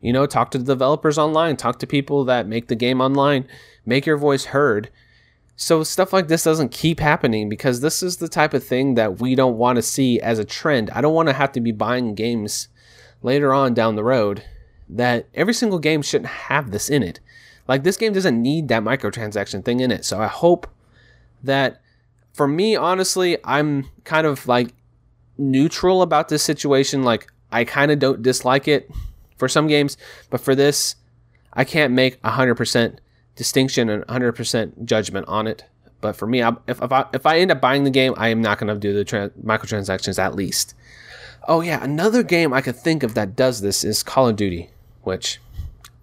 You 0.00 0.12
know, 0.12 0.24
talk 0.24 0.50
to 0.52 0.58
the 0.58 0.64
developers 0.64 1.18
online, 1.18 1.56
talk 1.56 1.78
to 1.80 1.86
people 1.86 2.24
that 2.24 2.48
make 2.48 2.68
the 2.68 2.74
game 2.74 3.00
online, 3.00 3.46
make 3.84 4.06
your 4.06 4.16
voice 4.16 4.46
heard. 4.46 4.90
So 5.56 5.84
stuff 5.84 6.12
like 6.12 6.28
this 6.28 6.42
doesn't 6.42 6.72
keep 6.72 6.98
happening 6.98 7.48
because 7.48 7.80
this 7.80 8.02
is 8.02 8.16
the 8.16 8.28
type 8.28 8.54
of 8.54 8.64
thing 8.64 8.94
that 8.94 9.20
we 9.20 9.34
don't 9.34 9.56
want 9.56 9.76
to 9.76 9.82
see 9.82 10.20
as 10.20 10.38
a 10.38 10.44
trend. 10.44 10.90
I 10.90 11.00
don't 11.00 11.14
want 11.14 11.28
to 11.28 11.34
have 11.34 11.52
to 11.52 11.60
be 11.60 11.72
buying 11.72 12.14
games 12.14 12.68
later 13.22 13.54
on 13.54 13.72
down 13.72 13.94
the 13.94 14.04
road 14.04 14.44
that 14.88 15.26
every 15.32 15.54
single 15.54 15.78
game 15.78 16.02
shouldn't 16.02 16.28
have 16.28 16.70
this 16.70 16.90
in 16.90 17.02
it. 17.02 17.20
Like 17.68 17.84
this 17.84 17.96
game 17.96 18.12
doesn't 18.12 18.40
need 18.40 18.68
that 18.68 18.82
microtransaction 18.82 19.64
thing 19.64 19.80
in 19.80 19.90
it. 19.90 20.04
So 20.04 20.20
I 20.20 20.26
hope 20.26 20.66
that 21.42 21.80
for 22.32 22.48
me, 22.48 22.74
honestly, 22.76 23.38
I'm 23.44 23.88
kind 24.02 24.26
of 24.26 24.46
like 24.48 24.74
neutral 25.38 26.02
about 26.02 26.28
this 26.28 26.42
situation. 26.42 27.04
Like 27.04 27.28
I 27.52 27.64
kind 27.64 27.90
of 27.90 28.00
don't 28.00 28.22
dislike 28.22 28.66
it 28.66 28.90
for 29.38 29.48
some 29.48 29.68
games, 29.68 29.96
but 30.30 30.40
for 30.40 30.54
this, 30.54 30.96
I 31.52 31.64
can't 31.64 31.92
make 31.92 32.18
a 32.24 32.30
hundred 32.30 32.56
percent 32.56 33.00
distinction 33.36 33.88
and 33.88 34.04
hundred 34.08 34.32
percent 34.32 34.86
judgment 34.86 35.26
on 35.28 35.46
it. 35.46 35.64
But 36.00 36.16
for 36.16 36.26
me, 36.26 36.42
I, 36.42 36.50
if, 36.66 36.82
if 36.82 36.92
I 36.92 37.06
if 37.12 37.26
I 37.26 37.38
end 37.38 37.50
up 37.50 37.60
buying 37.60 37.84
the 37.84 37.90
game, 37.90 38.14
I 38.16 38.28
am 38.28 38.42
not 38.42 38.58
going 38.58 38.72
to 38.72 38.78
do 38.78 38.92
the 38.92 39.04
tra- 39.04 39.30
microtransactions 39.42 40.18
at 40.18 40.34
least. 40.34 40.74
Oh 41.46 41.60
yeah, 41.60 41.82
another 41.82 42.22
game 42.22 42.52
I 42.52 42.60
could 42.60 42.76
think 42.76 43.02
of 43.02 43.14
that 43.14 43.36
does 43.36 43.60
this 43.60 43.84
is 43.84 44.02
Call 44.02 44.28
of 44.28 44.36
Duty, 44.36 44.70
which 45.02 45.40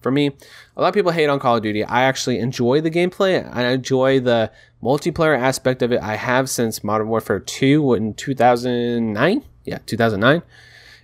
for 0.01 0.11
me, 0.11 0.31
a 0.75 0.81
lot 0.81 0.89
of 0.89 0.93
people 0.93 1.11
hate 1.11 1.29
on 1.29 1.39
Call 1.39 1.57
of 1.57 1.63
Duty. 1.63 1.83
I 1.83 2.03
actually 2.03 2.39
enjoy 2.39 2.81
the 2.81 2.91
gameplay. 2.91 3.47
I 3.53 3.69
enjoy 3.69 4.19
the 4.19 4.51
multiplayer 4.81 5.37
aspect 5.37 5.81
of 5.81 5.91
it. 5.91 6.01
I 6.01 6.15
have 6.15 6.49
since 6.49 6.83
Modern 6.83 7.07
Warfare 7.07 7.39
2 7.39 7.93
in 7.93 8.13
2009. 8.15 9.43
Yeah, 9.63 9.77
2009. 9.85 10.41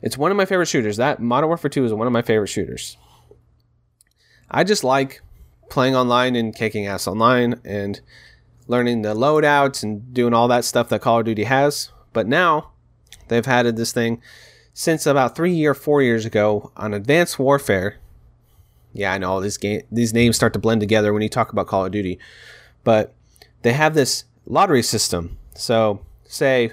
It's 0.01 0.17
one 0.17 0.31
of 0.31 0.37
my 0.37 0.45
favorite 0.45 0.67
shooters. 0.67 0.97
That 0.97 1.21
Modern 1.21 1.47
Warfare 1.47 1.69
2 1.69 1.85
is 1.85 1.93
one 1.93 2.07
of 2.07 2.13
my 2.13 2.23
favorite 2.23 2.47
shooters. 2.47 2.97
I 4.49 4.63
just 4.63 4.83
like 4.83 5.21
playing 5.69 5.95
online 5.95 6.35
and 6.35 6.55
kicking 6.55 6.85
ass 6.85 7.07
online 7.07 7.61
and 7.63 8.01
learning 8.67 9.01
the 9.01 9.15
loadouts 9.15 9.83
and 9.83 10.13
doing 10.13 10.33
all 10.33 10.47
that 10.47 10.65
stuff 10.65 10.89
that 10.89 11.01
Call 11.01 11.19
of 11.19 11.25
Duty 11.25 11.45
has. 11.45 11.91
But 12.13 12.27
now 12.27 12.71
they've 13.27 13.45
had 13.45 13.65
this 13.75 13.91
thing 13.91 14.21
since 14.73 15.05
about 15.05 15.35
three 15.35 15.65
or 15.65 15.73
four 15.73 16.01
years 16.01 16.25
ago 16.25 16.71
on 16.75 16.93
Advanced 16.93 17.39
Warfare. 17.39 17.97
Yeah, 18.93 19.13
I 19.13 19.17
know 19.17 19.31
all 19.31 19.41
these 19.41 19.57
game 19.57 19.81
these 19.91 20.13
names 20.13 20.35
start 20.35 20.53
to 20.53 20.59
blend 20.59 20.81
together 20.81 21.13
when 21.13 21.21
you 21.21 21.29
talk 21.29 21.51
about 21.51 21.67
Call 21.67 21.85
of 21.85 21.91
Duty, 21.91 22.19
but 22.83 23.13
they 23.61 23.73
have 23.73 23.93
this 23.93 24.25
lottery 24.45 24.83
system. 24.83 25.37
So 25.55 26.05
say 26.23 26.71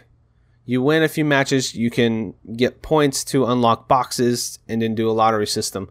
you 0.66 0.82
win 0.82 1.02
a 1.02 1.08
few 1.08 1.24
matches, 1.24 1.74
you 1.74 1.90
can 1.90 2.34
get 2.56 2.82
points 2.82 3.24
to 3.24 3.44
unlock 3.46 3.88
boxes 3.88 4.58
and 4.68 4.80
then 4.80 4.94
do 4.94 5.10
a 5.10 5.12
lottery 5.12 5.46
system. 5.46 5.90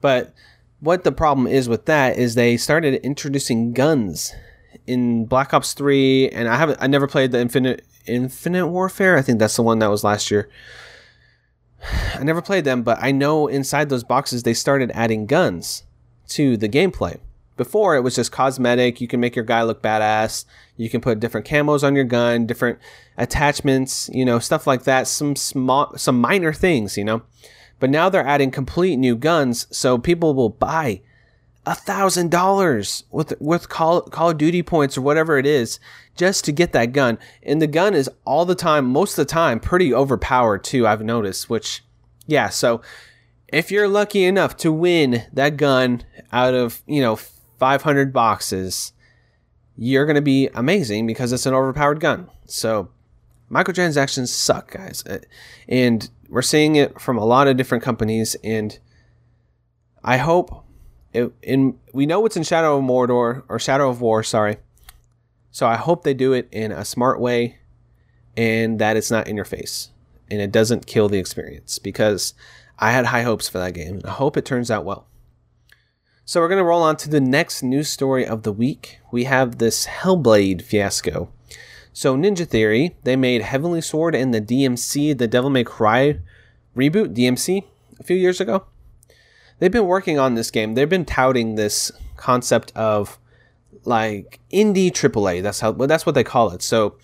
But 0.00 0.34
what 0.82 1.04
the 1.04 1.12
problem 1.12 1.46
is 1.46 1.68
with 1.68 1.86
that 1.86 2.18
is 2.18 2.34
they 2.34 2.56
started 2.56 2.96
introducing 3.04 3.72
guns 3.72 4.34
in 4.84 5.26
Black 5.26 5.54
Ops 5.54 5.74
3 5.74 6.30
and 6.30 6.48
I 6.48 6.56
haven't 6.56 6.78
I 6.82 6.88
never 6.88 7.06
played 7.06 7.30
the 7.30 7.40
Infinite 7.40 7.86
Infinite 8.04 8.66
Warfare. 8.66 9.16
I 9.16 9.22
think 9.22 9.38
that's 9.38 9.54
the 9.54 9.62
one 9.62 9.78
that 9.78 9.90
was 9.90 10.02
last 10.02 10.28
year. 10.28 10.50
I 12.14 12.24
never 12.24 12.42
played 12.42 12.64
them, 12.64 12.82
but 12.82 12.98
I 13.00 13.12
know 13.12 13.46
inside 13.46 13.90
those 13.90 14.02
boxes 14.02 14.42
they 14.42 14.54
started 14.54 14.90
adding 14.92 15.26
guns 15.26 15.84
to 16.30 16.56
the 16.56 16.68
gameplay. 16.68 17.20
Before 17.56 17.94
it 17.94 18.00
was 18.00 18.16
just 18.16 18.32
cosmetic, 18.32 19.00
you 19.00 19.06
can 19.06 19.20
make 19.20 19.36
your 19.36 19.44
guy 19.44 19.62
look 19.62 19.82
badass. 19.82 20.46
You 20.76 20.90
can 20.90 21.00
put 21.00 21.20
different 21.20 21.46
camos 21.46 21.84
on 21.84 21.94
your 21.94 22.04
gun, 22.04 22.44
different 22.44 22.80
attachments, 23.16 24.10
you 24.12 24.24
know, 24.24 24.40
stuff 24.40 24.66
like 24.66 24.82
that, 24.82 25.06
some 25.06 25.36
small 25.36 25.96
some 25.96 26.20
minor 26.20 26.52
things, 26.52 26.98
you 26.98 27.04
know. 27.04 27.22
But 27.82 27.90
now 27.90 28.08
they're 28.08 28.24
adding 28.24 28.52
complete 28.52 28.94
new 28.94 29.16
guns, 29.16 29.66
so 29.76 29.98
people 29.98 30.34
will 30.34 30.50
buy 30.50 31.00
a 31.66 31.74
thousand 31.74 32.30
dollars 32.30 33.02
with 33.10 33.34
with 33.40 33.68
Call 33.68 34.02
Call 34.02 34.30
of 34.30 34.38
Duty 34.38 34.62
points 34.62 34.96
or 34.96 35.00
whatever 35.00 35.36
it 35.36 35.46
is 35.46 35.80
just 36.14 36.44
to 36.44 36.52
get 36.52 36.70
that 36.74 36.92
gun. 36.92 37.18
And 37.42 37.60
the 37.60 37.66
gun 37.66 37.94
is 37.94 38.08
all 38.24 38.44
the 38.44 38.54
time, 38.54 38.86
most 38.86 39.18
of 39.18 39.26
the 39.26 39.32
time, 39.32 39.58
pretty 39.58 39.92
overpowered 39.92 40.62
too. 40.62 40.86
I've 40.86 41.02
noticed. 41.02 41.50
Which, 41.50 41.82
yeah. 42.28 42.50
So 42.50 42.82
if 43.48 43.72
you're 43.72 43.88
lucky 43.88 44.26
enough 44.26 44.56
to 44.58 44.70
win 44.70 45.24
that 45.32 45.56
gun 45.56 46.04
out 46.30 46.54
of 46.54 46.82
you 46.86 47.02
know 47.02 47.16
500 47.16 48.12
boxes, 48.12 48.92
you're 49.76 50.06
gonna 50.06 50.20
be 50.20 50.50
amazing 50.54 51.08
because 51.08 51.32
it's 51.32 51.46
an 51.46 51.54
overpowered 51.54 51.98
gun. 51.98 52.30
So 52.46 52.90
microtransactions 53.50 54.28
suck, 54.28 54.70
guys, 54.70 55.04
uh, 55.04 55.18
and 55.68 56.08
we're 56.32 56.40
seeing 56.40 56.76
it 56.76 56.98
from 56.98 57.18
a 57.18 57.24
lot 57.26 57.46
of 57.46 57.58
different 57.58 57.84
companies, 57.84 58.34
and 58.42 58.78
I 60.02 60.16
hope 60.16 60.64
it, 61.12 61.30
in 61.42 61.78
we 61.92 62.06
know 62.06 62.20
what's 62.20 62.38
in 62.38 62.42
Shadow 62.42 62.78
of 62.78 62.84
Mordor 62.84 63.42
or 63.48 63.58
Shadow 63.58 63.90
of 63.90 64.00
War, 64.00 64.22
sorry. 64.22 64.56
So 65.50 65.66
I 65.66 65.76
hope 65.76 66.02
they 66.02 66.14
do 66.14 66.32
it 66.32 66.48
in 66.50 66.72
a 66.72 66.86
smart 66.86 67.20
way, 67.20 67.58
and 68.34 68.78
that 68.78 68.96
it's 68.96 69.10
not 69.10 69.28
in 69.28 69.36
your 69.36 69.44
face, 69.44 69.90
and 70.30 70.40
it 70.40 70.50
doesn't 70.50 70.86
kill 70.86 71.10
the 71.10 71.18
experience 71.18 71.78
because 71.78 72.32
I 72.78 72.92
had 72.92 73.06
high 73.06 73.22
hopes 73.22 73.46
for 73.46 73.58
that 73.58 73.74
game. 73.74 73.96
and 73.96 74.06
I 74.06 74.12
hope 74.12 74.38
it 74.38 74.46
turns 74.46 74.70
out 74.70 74.86
well. 74.86 75.06
So 76.24 76.40
we're 76.40 76.48
going 76.48 76.60
to 76.60 76.64
roll 76.64 76.82
on 76.82 76.96
to 76.96 77.10
the 77.10 77.20
next 77.20 77.62
news 77.62 77.90
story 77.90 78.26
of 78.26 78.42
the 78.42 78.52
week. 78.52 79.00
We 79.10 79.24
have 79.24 79.58
this 79.58 79.86
Hellblade 79.86 80.62
fiasco. 80.62 81.30
So 81.92 82.16
Ninja 82.16 82.46
Theory, 82.46 82.96
they 83.04 83.16
made 83.16 83.42
Heavenly 83.42 83.80
Sword 83.80 84.14
and 84.14 84.32
the 84.32 84.40
DMC, 84.40 85.16
the 85.16 85.28
Devil 85.28 85.50
May 85.50 85.64
Cry 85.64 86.18
reboot, 86.76 87.14
DMC, 87.14 87.64
a 88.00 88.02
few 88.02 88.16
years 88.16 88.40
ago. 88.40 88.64
They've 89.58 89.70
been 89.70 89.86
working 89.86 90.18
on 90.18 90.34
this 90.34 90.50
game. 90.50 90.74
They've 90.74 90.88
been 90.88 91.04
touting 91.04 91.54
this 91.54 91.92
concept 92.16 92.72
of 92.74 93.18
like 93.84 94.40
indie 94.52 94.90
AAA. 94.90 95.42
That's 95.42 95.60
how 95.60 95.72
well, 95.72 95.88
that's 95.88 96.06
what 96.06 96.14
they 96.14 96.24
call 96.24 96.50
it. 96.50 96.62
So 96.62 96.96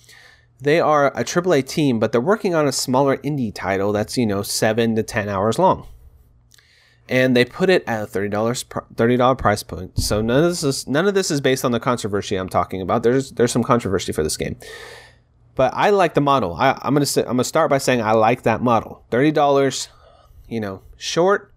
they 0.61 0.81
are 0.81 1.09
a 1.09 1.23
AAA 1.23 1.69
team, 1.69 1.99
but 1.99 2.11
they're 2.13 2.21
working 2.21 2.55
on 2.55 2.67
a 2.67 2.73
smaller 2.73 3.19
indie 3.19 3.55
title 3.55 3.93
that's, 3.93 4.17
you 4.17 4.27
know, 4.27 4.43
7 4.43 4.97
to 4.97 5.03
10 5.03 5.29
hours 5.29 5.59
long 5.59 5.87
and 7.09 7.37
they 7.37 7.45
put 7.45 7.71
it 7.71 7.85
at 7.87 8.03
a 8.03 8.07
thirty 8.07 8.29
dollars 8.29 8.65
thirty 8.97 9.17
dollar 9.17 9.35
price 9.35 9.63
point. 9.63 9.99
So 9.99 10.21
none 10.21 10.45
of 10.45 10.51
this 10.51 10.63
is 10.63 10.87
none 10.87 11.07
of 11.07 11.15
this 11.15 11.31
is 11.31 11.41
based 11.41 11.65
on 11.65 11.73
the 11.73 11.81
controversy 11.81 12.37
I'm 12.37 12.49
talking 12.49 12.81
about. 12.81 13.03
There's 13.03 13.33
there's 13.33 13.53
some 13.53 13.65
controversy 13.65 14.13
for 14.13 14.23
this 14.23 14.37
game, 14.37 14.57
but 15.55 15.73
I 15.75 15.91
like 15.91 16.15
the 16.15 16.21
model. 16.21 16.55
I, 16.55 16.79
am 16.83 16.95
gonna 16.95 17.07
say, 17.07 17.23
I'm 17.23 17.29
gonna 17.29 17.45
start 17.45 17.71
by 17.71 17.79
saying 17.79 18.03
I 18.03 18.13
like 18.13 18.43
that 18.43 18.61
model. 18.61 19.05
Thirty 19.11 19.31
dollars, 19.31 19.89
you 20.49 20.61
know, 20.61 20.83
short, 20.97 21.53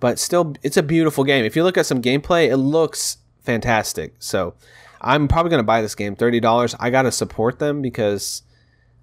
but 0.00 0.18
still 0.18 0.54
it's 0.62 0.76
a 0.76 0.82
beautiful 0.82 1.24
game. 1.24 1.44
If 1.44 1.56
you 1.56 1.64
look 1.64 1.78
at 1.78 1.86
some 1.86 2.02
gameplay, 2.02 2.48
it 2.48 2.56
looks 2.56 3.18
fantastic. 3.42 4.14
So 4.18 4.54
I'm 5.00 5.28
probably 5.28 5.50
gonna 5.50 5.62
buy 5.62 5.82
this 5.82 5.94
game. 5.94 6.16
Thirty 6.16 6.40
dollars. 6.40 6.74
I 6.80 6.90
gotta 6.90 7.12
support 7.12 7.58
them 7.58 7.82
because 7.82 8.42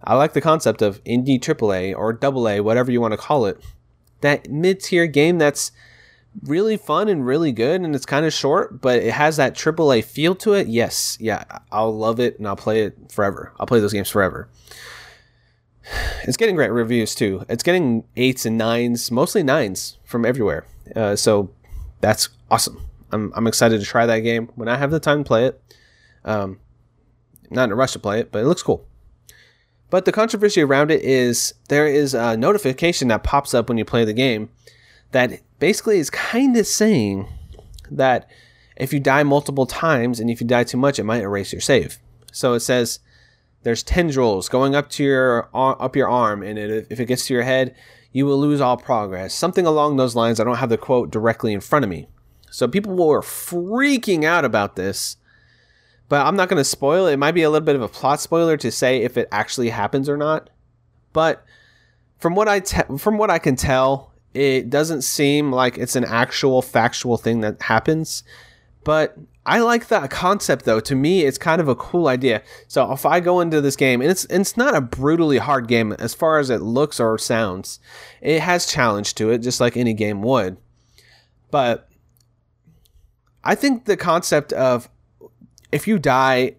I 0.04 0.16
like 0.16 0.34
the 0.34 0.42
concept 0.42 0.82
of 0.82 1.04
indie 1.04 1.40
AAA 1.40 1.96
or 1.96 2.12
double 2.12 2.50
A, 2.50 2.60
whatever 2.62 2.92
you 2.92 3.00
want 3.00 3.14
to 3.14 3.18
call 3.18 3.46
it. 3.46 3.62
That 4.22 4.50
mid 4.50 4.80
tier 4.80 5.08
game 5.08 5.38
that's 5.38 5.72
really 6.44 6.78
fun 6.78 7.10
and 7.10 7.26
really 7.26 7.52
good 7.52 7.82
and 7.82 7.94
it's 7.94 8.06
kind 8.06 8.26
of 8.26 8.34
short 8.34 8.82
but 8.82 9.02
it 9.02 9.14
has 9.14 9.38
that 9.38 9.54
AAA 9.54 10.04
feel 10.04 10.34
to 10.36 10.54
it. 10.54 10.68
Yes 10.68 11.18
yeah 11.20 11.44
i'll 11.72 11.96
love 11.96 12.20
it 12.20 12.38
and 12.38 12.48
i'll 12.48 12.56
play 12.56 12.84
it 12.84 13.12
forever. 13.12 13.52
I'll 13.60 13.66
play 13.66 13.80
those 13.80 13.94
games 13.94 14.10
forever. 14.10 14.50
It's 16.24 16.38
getting 16.38 16.56
great 16.56 16.70
reviews 16.70 17.16
too. 17.16 17.44
It's 17.50 17.64
getting 17.64 18.04
eights 18.16 18.46
and 18.46 18.56
nines 18.56 19.10
mostly 19.10 19.42
nines 19.42 19.98
from 20.04 20.24
everywhere. 20.24 20.66
Uh, 20.96 21.16
so 21.16 21.50
that's 22.00 22.30
awesome. 22.52 22.80
I'm, 23.12 23.34
I'm 23.36 23.48
excited 23.48 23.80
to 23.80 23.86
try 23.86 24.06
that 24.06 24.20
game. 24.20 24.52
When 24.54 24.68
i 24.70 24.78
have 24.78 24.92
the 24.92 25.00
time 25.00 25.24
to 25.24 25.28
play 25.28 25.48
it 25.48 25.62
um, 26.24 26.60
not 27.50 27.66
in 27.66 27.72
a 27.72 27.76
rush 27.76 27.94
to 27.94 28.00
play 28.00 28.20
it 28.20 28.32
but 28.32 28.44
it 28.44 28.46
looks 28.46 28.64
cool. 28.64 28.88
But 29.90 30.06
the 30.06 30.14
controversy 30.14 30.62
around 30.62 30.90
it 30.90 31.02
is 31.02 31.54
there 31.68 31.86
is 31.88 32.14
a 32.14 32.38
notification 32.38 33.10
that 33.10 33.24
pops 33.24 33.54
up 33.54 33.68
when 33.68 33.78
you 33.78 33.84
play 33.84 34.06
the 34.06 34.14
game 34.14 34.50
that 35.12 35.42
basically 35.60 36.00
is 36.00 36.10
kind 36.10 36.58
of 36.58 36.68
saying 36.68 37.28
that 37.90 38.30
if 38.78 38.94
you 38.94 39.00
die 39.00 39.24
multiple 39.24 39.66
times 39.66 40.20
and 40.20 40.30
if 40.30 40.42
you 40.42 40.48
die 40.48 40.64
too 40.64 40.78
much, 40.78 40.98
it 40.98 41.04
might 41.04 41.22
erase 41.22 41.52
your 41.52 41.62
save. 41.62 42.00
So 42.32 42.54
it 42.54 42.62
says 42.62 43.00
there's 43.64 43.84
tendrils 43.84 44.50
going 44.50 44.76
up 44.76 44.90
to 44.92 45.04
your 45.04 45.50
up 45.54 45.96
your 45.96 46.10
arm, 46.10 46.44
and 46.44 46.58
it, 46.58 46.88
if 46.90 47.00
it 47.00 47.06
gets 47.06 47.28
to 47.28 47.34
your 47.34 47.44
head, 47.44 47.76
you 48.12 48.26
will 48.26 48.40
lose 48.40 48.62
all 48.62 48.78
progress. 48.78 49.34
Something 49.34 49.66
along 49.66 49.98
those 49.98 50.16
lines. 50.16 50.40
I 50.40 50.44
don't 50.44 50.58
have 50.58 50.70
the 50.70 50.78
quote 50.78 51.12
directly 51.12 51.54
in 51.54 51.62
front 51.62 51.86
of 51.86 51.90
me. 51.90 52.08
So 52.50 52.68
people 52.68 52.96
were 52.96 53.22
freaking 53.22 54.26
out 54.26 54.44
about 54.44 54.76
this, 54.76 55.18
but 56.10 56.26
I'm 56.26 56.36
not 56.36 56.50
going 56.50 56.60
to 56.60 56.66
spoil 56.66 57.08
it. 57.08 57.14
It 57.14 57.18
might 57.18 57.32
be 57.32 57.44
a 57.44 57.50
little 57.50 57.66
bit 57.66 57.76
of 57.76 57.82
a 57.82 57.88
plot 57.88 58.20
spoiler 58.20 58.58
to 58.58 58.72
say 58.72 59.04
if 59.04 59.16
it 59.16 59.30
actually 59.32 59.70
happens 59.70 60.10
or 60.10 60.18
not. 60.18 60.50
But 61.14 61.46
from 62.18 62.36
what 62.36 62.48
I 62.48 62.60
te- 62.60 62.98
from 62.98 63.18
what 63.18 63.30
I 63.30 63.40
can 63.40 63.56
tell, 63.56 64.11
it 64.34 64.70
doesn't 64.70 65.02
seem 65.02 65.52
like 65.52 65.78
it's 65.78 65.96
an 65.96 66.06
actual 66.06 66.62
factual 66.62 67.18
thing 67.18 67.42
that 67.42 67.62
happens, 67.62 68.24
but 68.84 69.18
I 69.46 69.60
like 69.60 69.88
that 69.88 70.10
concept 70.10 70.66
though. 70.66 70.80
To 70.80 70.96
me, 70.96 71.24
it's 71.24 71.38
kind 71.38 71.60
of 71.60 71.68
a 71.68 71.76
cool 71.76 72.08
idea. 72.08 72.44
So 72.68 72.92
if 72.92 73.06
I 73.06 73.20
go 73.20 73.40
into 73.42 73.60
this 73.60 73.76
game, 73.76 74.02
and 74.02 74.10
it's 74.10 74.26
it's 74.26 74.56
not 74.56 74.76
a 74.76 74.82
brutally 74.82 75.40
hard 75.40 75.68
game 75.68 75.94
as 75.94 76.14
far 76.14 76.40
as 76.40 76.50
it 76.50 76.62
looks 76.62 77.00
or 77.00 77.18
sounds, 77.18 77.80
it 78.22 78.42
has 78.42 78.72
challenge 78.72 79.16
to 79.16 79.32
it, 79.32 79.40
just 79.40 79.60
like 79.60 79.76
any 79.76 79.94
game 79.94 80.22
would. 80.22 80.58
But 81.50 81.90
I 83.44 83.56
think 83.56 83.86
the 83.86 83.98
concept 83.98 84.54
of 84.54 84.90
if 85.72 85.88
you 85.88 86.00
die 86.00 86.56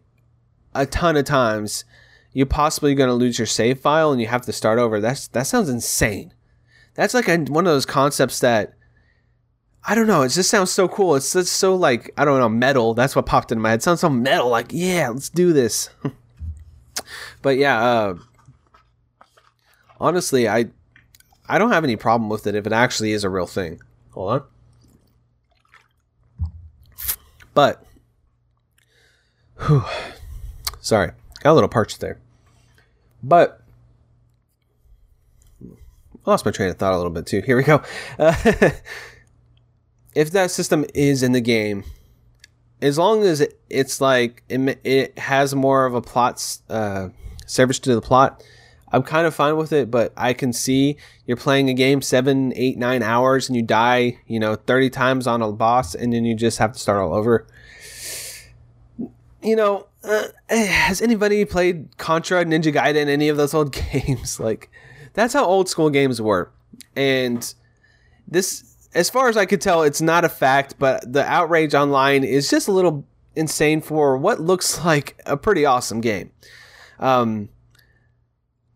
a 0.74 0.86
ton 0.86 1.16
of 1.16 1.24
times, 1.24 1.84
you're 2.32 2.46
possibly 2.46 2.94
going 2.94 3.08
to 3.08 3.14
lose 3.14 3.38
your 3.38 3.46
save 3.46 3.78
file 3.80 4.10
and 4.10 4.20
you 4.20 4.26
have 4.26 4.42
to 4.42 4.52
start 4.52 4.78
over. 4.78 5.00
That's 5.00 5.28
that 5.28 5.46
sounds 5.46 5.68
insane 5.68 6.34
that's 6.94 7.14
like 7.14 7.28
a, 7.28 7.38
one 7.38 7.66
of 7.66 7.72
those 7.72 7.86
concepts 7.86 8.40
that 8.40 8.74
I 9.84 9.94
don't 9.94 10.06
know. 10.06 10.22
It 10.22 10.28
just 10.28 10.50
sounds 10.50 10.70
so 10.70 10.86
cool. 10.86 11.16
It's 11.16 11.32
just 11.32 11.54
so 11.54 11.74
like 11.74 12.10
I 12.16 12.24
don't 12.24 12.38
know 12.38 12.48
metal. 12.48 12.94
That's 12.94 13.16
what 13.16 13.26
popped 13.26 13.50
into 13.50 13.62
my 13.62 13.70
head. 13.70 13.80
It 13.80 13.82
sounds 13.82 14.00
so 14.00 14.08
metal. 14.08 14.48
Like 14.48 14.68
yeah, 14.70 15.08
let's 15.08 15.28
do 15.28 15.52
this. 15.52 15.90
but 17.42 17.56
yeah, 17.56 17.82
uh, 17.82 18.14
honestly, 20.00 20.48
I 20.48 20.66
I 21.48 21.58
don't 21.58 21.72
have 21.72 21.84
any 21.84 21.96
problem 21.96 22.30
with 22.30 22.46
it 22.46 22.54
if 22.54 22.66
it 22.66 22.72
actually 22.72 23.12
is 23.12 23.24
a 23.24 23.30
real 23.30 23.46
thing. 23.46 23.80
Hold 24.12 24.32
on. 24.32 24.42
But 27.54 27.84
whew, 29.66 29.84
sorry, 30.80 31.12
got 31.40 31.52
a 31.52 31.54
little 31.54 31.68
parched 31.68 32.00
there. 32.00 32.18
But 33.22 33.61
I 36.24 36.30
lost 36.30 36.44
my 36.44 36.52
train 36.52 36.70
of 36.70 36.76
thought 36.76 36.92
a 36.92 36.96
little 36.96 37.10
bit 37.10 37.26
too. 37.26 37.40
Here 37.40 37.56
we 37.56 37.64
go. 37.64 37.82
Uh, 38.18 38.34
if 40.14 40.30
that 40.30 40.50
system 40.50 40.84
is 40.94 41.22
in 41.22 41.32
the 41.32 41.40
game, 41.40 41.84
as 42.80 42.98
long 42.98 43.22
as 43.22 43.40
it, 43.40 43.58
it's 43.70 44.00
like 44.00 44.42
it, 44.48 44.80
it, 44.84 45.18
has 45.18 45.54
more 45.54 45.86
of 45.86 45.94
a 45.94 46.00
plot 46.00 46.58
uh, 46.68 47.08
service 47.46 47.78
to 47.80 47.94
the 47.94 48.00
plot, 48.00 48.42
I'm 48.92 49.02
kind 49.02 49.26
of 49.26 49.34
fine 49.34 49.56
with 49.56 49.72
it. 49.72 49.90
But 49.90 50.12
I 50.16 50.32
can 50.32 50.52
see 50.52 50.96
you're 51.26 51.36
playing 51.36 51.70
a 51.70 51.74
game 51.74 52.02
seven, 52.02 52.52
eight, 52.56 52.76
nine 52.78 53.02
hours, 53.02 53.48
and 53.48 53.56
you 53.56 53.62
die, 53.62 54.18
you 54.26 54.38
know, 54.38 54.54
30 54.54 54.90
times 54.90 55.26
on 55.26 55.42
a 55.42 55.50
boss, 55.52 55.94
and 55.94 56.12
then 56.12 56.24
you 56.24 56.34
just 56.34 56.58
have 56.58 56.72
to 56.72 56.78
start 56.78 57.00
all 57.00 57.14
over. 57.14 57.46
You 59.42 59.56
know, 59.56 59.86
uh, 60.04 60.24
has 60.48 61.00
anybody 61.00 61.44
played 61.44 61.96
Contra, 61.98 62.44
Ninja 62.44 62.72
Gaiden, 62.72 63.08
any 63.08 63.28
of 63.28 63.36
those 63.36 63.54
old 63.54 63.72
games? 63.92 64.38
like, 64.38 64.70
that's 65.14 65.34
how 65.34 65.44
old 65.44 65.68
school 65.68 65.90
games 65.90 66.20
were. 66.20 66.50
And 66.96 67.54
this, 68.26 68.88
as 68.94 69.10
far 69.10 69.28
as 69.28 69.36
I 69.36 69.46
could 69.46 69.60
tell, 69.60 69.82
it's 69.82 70.00
not 70.00 70.24
a 70.24 70.28
fact, 70.28 70.76
but 70.78 71.12
the 71.12 71.24
outrage 71.24 71.74
online 71.74 72.24
is 72.24 72.50
just 72.50 72.68
a 72.68 72.72
little 72.72 73.04
insane 73.34 73.80
for 73.80 74.16
what 74.16 74.40
looks 74.40 74.84
like 74.84 75.20
a 75.26 75.36
pretty 75.36 75.64
awesome 75.64 76.00
game. 76.00 76.30
Um, 76.98 77.48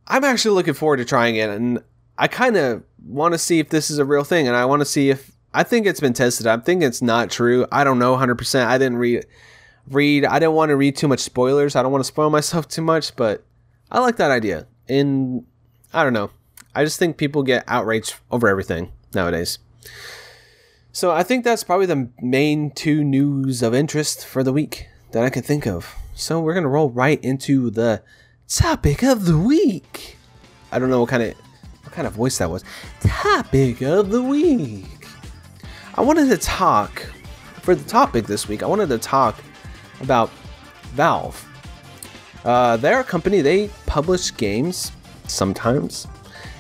I'm 0.06 0.24
actually 0.24 0.54
looking 0.54 0.74
forward 0.74 0.98
to 0.98 1.04
trying 1.04 1.36
it, 1.36 1.50
and 1.50 1.80
I 2.18 2.28
kind 2.28 2.56
of 2.56 2.82
want 3.04 3.34
to 3.34 3.38
see 3.38 3.58
if 3.58 3.68
this 3.70 3.90
is 3.90 3.98
a 3.98 4.04
real 4.04 4.24
thing, 4.24 4.46
and 4.46 4.56
I 4.56 4.64
want 4.64 4.80
to 4.80 4.86
see 4.86 5.10
if 5.10 5.32
I 5.52 5.62
think 5.62 5.86
it's 5.86 6.00
been 6.00 6.12
tested. 6.12 6.46
I'm 6.46 6.62
thinking 6.62 6.86
it's 6.86 7.02
not 7.02 7.30
true. 7.30 7.66
I 7.72 7.82
don't 7.82 7.98
know 7.98 8.14
100%. 8.16 8.66
I 8.66 8.78
didn't 8.78 8.98
read 8.98 9.26
read. 9.88 10.24
I 10.24 10.38
didn't 10.38 10.54
want 10.54 10.70
to 10.70 10.76
read 10.76 10.96
too 10.96 11.08
much 11.08 11.20
spoilers. 11.20 11.76
I 11.76 11.82
don't 11.82 11.92
want 11.92 12.04
to 12.04 12.08
spoil 12.08 12.30
myself 12.30 12.68
too 12.68 12.82
much, 12.82 13.14
but 13.16 13.44
I 13.90 14.00
like 14.00 14.16
that 14.16 14.30
idea. 14.30 14.66
And 14.88 15.46
I 15.96 16.04
don't 16.04 16.12
know. 16.12 16.28
I 16.74 16.84
just 16.84 16.98
think 16.98 17.16
people 17.16 17.42
get 17.42 17.64
outraged 17.66 18.16
over 18.30 18.48
everything 18.48 18.92
nowadays. 19.14 19.58
So 20.92 21.10
I 21.10 21.22
think 21.22 21.42
that's 21.42 21.64
probably 21.64 21.86
the 21.86 22.10
main 22.20 22.70
two 22.70 23.02
news 23.02 23.62
of 23.62 23.74
interest 23.74 24.26
for 24.26 24.42
the 24.42 24.52
week 24.52 24.88
that 25.12 25.24
I 25.24 25.30
can 25.30 25.42
think 25.42 25.66
of. 25.66 25.94
So 26.14 26.38
we're 26.38 26.52
gonna 26.52 26.68
roll 26.68 26.90
right 26.90 27.18
into 27.24 27.70
the 27.70 28.02
topic 28.46 29.02
of 29.02 29.24
the 29.24 29.38
week. 29.38 30.18
I 30.70 30.78
don't 30.78 30.90
know 30.90 31.00
what 31.00 31.08
kind 31.08 31.22
of 31.22 31.34
what 31.84 31.94
kind 31.94 32.06
of 32.06 32.12
voice 32.12 32.36
that 32.36 32.50
was. 32.50 32.62
Topic 33.00 33.80
of 33.80 34.10
the 34.10 34.22
week. 34.22 35.08
I 35.94 36.02
wanted 36.02 36.28
to 36.28 36.36
talk 36.36 37.06
for 37.62 37.74
the 37.74 37.88
topic 37.88 38.26
this 38.26 38.48
week. 38.48 38.62
I 38.62 38.66
wanted 38.66 38.90
to 38.90 38.98
talk 38.98 39.42
about 40.02 40.28
Valve. 40.92 41.42
Uh, 42.44 42.76
they're 42.76 43.00
a 43.00 43.04
company, 43.04 43.40
they 43.40 43.68
publish 43.86 44.36
games 44.36 44.92
sometimes, 45.26 46.06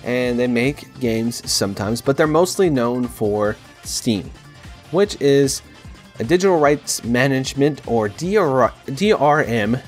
and 0.04 0.38
they 0.38 0.46
make 0.46 0.98
games 1.00 1.48
sometimes, 1.50 2.00
but 2.00 2.16
they're 2.16 2.26
mostly 2.26 2.70
known 2.70 3.06
for 3.06 3.56
Steam, 3.82 4.30
which 4.90 5.20
is 5.20 5.62
a 6.18 6.24
digital 6.24 6.58
rights 6.58 7.04
management 7.04 7.86
or 7.86 8.08
DR- 8.08 8.72
DRM 8.86 9.82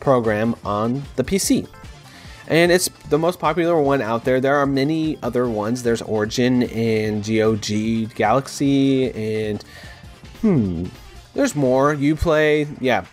program 0.00 0.54
on 0.64 1.02
the 1.16 1.24
PC. 1.24 1.66
And 2.48 2.70
it's 2.70 2.88
the 3.08 3.18
most 3.18 3.40
popular 3.40 3.80
one 3.80 4.00
out 4.00 4.24
there. 4.24 4.40
There 4.40 4.54
are 4.54 4.66
many 4.66 5.18
other 5.22 5.48
ones. 5.48 5.82
There's 5.82 6.00
Origin 6.02 6.62
and 6.64 7.24
GOG 7.24 8.14
Galaxy 8.14 9.10
and 9.10 9.64
hmm, 10.40 10.84
there's 11.34 11.54
more. 11.56 11.94
Uplay, 11.96 12.68
yeah. 12.80 13.04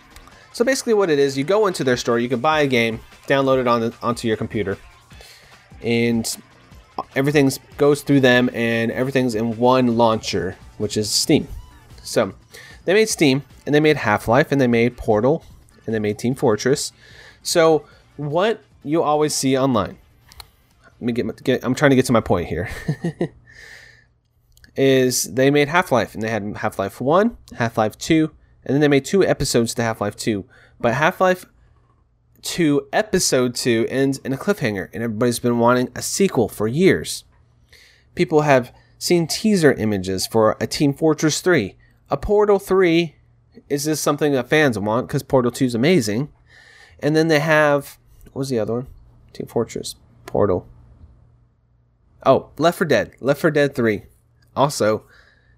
So 0.53 0.63
basically, 0.63 0.93
what 0.93 1.09
it 1.09 1.17
is, 1.17 1.35
you 1.37 1.43
go 1.43 1.65
into 1.65 1.83
their 1.83 1.97
store, 1.97 2.19
you 2.19 2.29
can 2.29 2.39
buy 2.39 2.61
a 2.61 2.67
game, 2.67 2.99
download 3.27 3.59
it 3.59 3.67
on 3.67 3.81
the, 3.81 3.93
onto 4.01 4.27
your 4.27 4.37
computer, 4.37 4.77
and 5.81 6.37
everything 7.15 7.51
goes 7.77 8.01
through 8.01 8.21
them, 8.21 8.49
and 8.53 8.91
everything's 8.91 9.35
in 9.35 9.57
one 9.57 9.97
launcher, 9.97 10.57
which 10.77 10.97
is 10.97 11.09
Steam. 11.09 11.47
So 12.01 12.33
they 12.85 12.93
made 12.93 13.09
Steam, 13.09 13.43
and 13.65 13.73
they 13.73 13.79
made 13.79 13.97
Half 13.97 14.27
Life, 14.27 14.51
and 14.51 14.59
they 14.59 14.67
made 14.67 14.97
Portal, 14.97 15.43
and 15.85 15.93
they 15.93 15.99
made 15.99 16.19
Team 16.19 16.35
Fortress. 16.35 16.91
So 17.41 17.85
what 18.17 18.61
you 18.83 19.01
always 19.01 19.33
see 19.33 19.57
online. 19.57 19.97
Let 20.83 21.01
me 21.01 21.13
get, 21.13 21.43
get 21.43 21.63
I'm 21.63 21.75
trying 21.75 21.91
to 21.91 21.95
get 21.95 22.05
to 22.05 22.13
my 22.13 22.21
point 22.21 22.47
here. 22.47 22.69
is 24.75 25.33
they 25.33 25.51
made 25.51 25.67
Half 25.67 25.91
Life 25.91 26.13
and 26.13 26.23
they 26.23 26.29
had 26.29 26.57
Half 26.57 26.79
Life 26.79 26.99
1, 26.99 27.37
Half 27.57 27.77
Life 27.77 27.97
2, 27.97 28.31
and 28.65 28.73
then 28.73 28.81
they 28.81 28.87
made 28.87 29.05
two 29.05 29.25
episodes 29.25 29.73
to 29.75 29.83
Half 29.83 30.01
Life 30.01 30.15
2. 30.15 30.45
But 30.79 30.95
Half 30.95 31.21
Life 31.21 31.45
2 32.43 32.87
Episode 32.93 33.55
2 33.55 33.87
ends 33.89 34.19
in 34.19 34.33
a 34.33 34.37
cliffhanger, 34.37 34.89
and 34.93 35.01
everybody's 35.01 35.39
been 35.39 35.59
wanting 35.59 35.89
a 35.95 36.01
sequel 36.01 36.47
for 36.47 36.67
years. 36.67 37.23
People 38.15 38.41
have 38.41 38.73
seen 38.99 39.27
teaser 39.27 39.73
images 39.73 40.27
for 40.27 40.55
a 40.61 40.67
Team 40.67 40.93
Fortress 40.93 41.41
3. 41.41 41.75
A 42.09 42.17
Portal 42.17 42.59
3 42.59 43.15
is 43.69 43.85
this 43.85 43.99
something 43.99 44.33
that 44.33 44.49
fans 44.49 44.77
want 44.77 45.07
because 45.07 45.23
Portal 45.23 45.51
2 45.51 45.65
is 45.65 45.75
amazing. 45.75 46.31
And 46.99 47.15
then 47.15 47.27
they 47.27 47.39
have, 47.39 47.97
what 48.25 48.35
was 48.35 48.49
the 48.49 48.59
other 48.59 48.73
one? 48.73 48.87
Team 49.33 49.47
Fortress, 49.47 49.95
Portal. 50.25 50.67
Oh, 52.25 52.51
Left 52.57 52.77
4 52.77 52.87
Dead, 52.87 53.13
Left 53.19 53.41
4 53.41 53.51
Dead 53.51 53.75
3 53.75 54.03
also, 54.55 55.03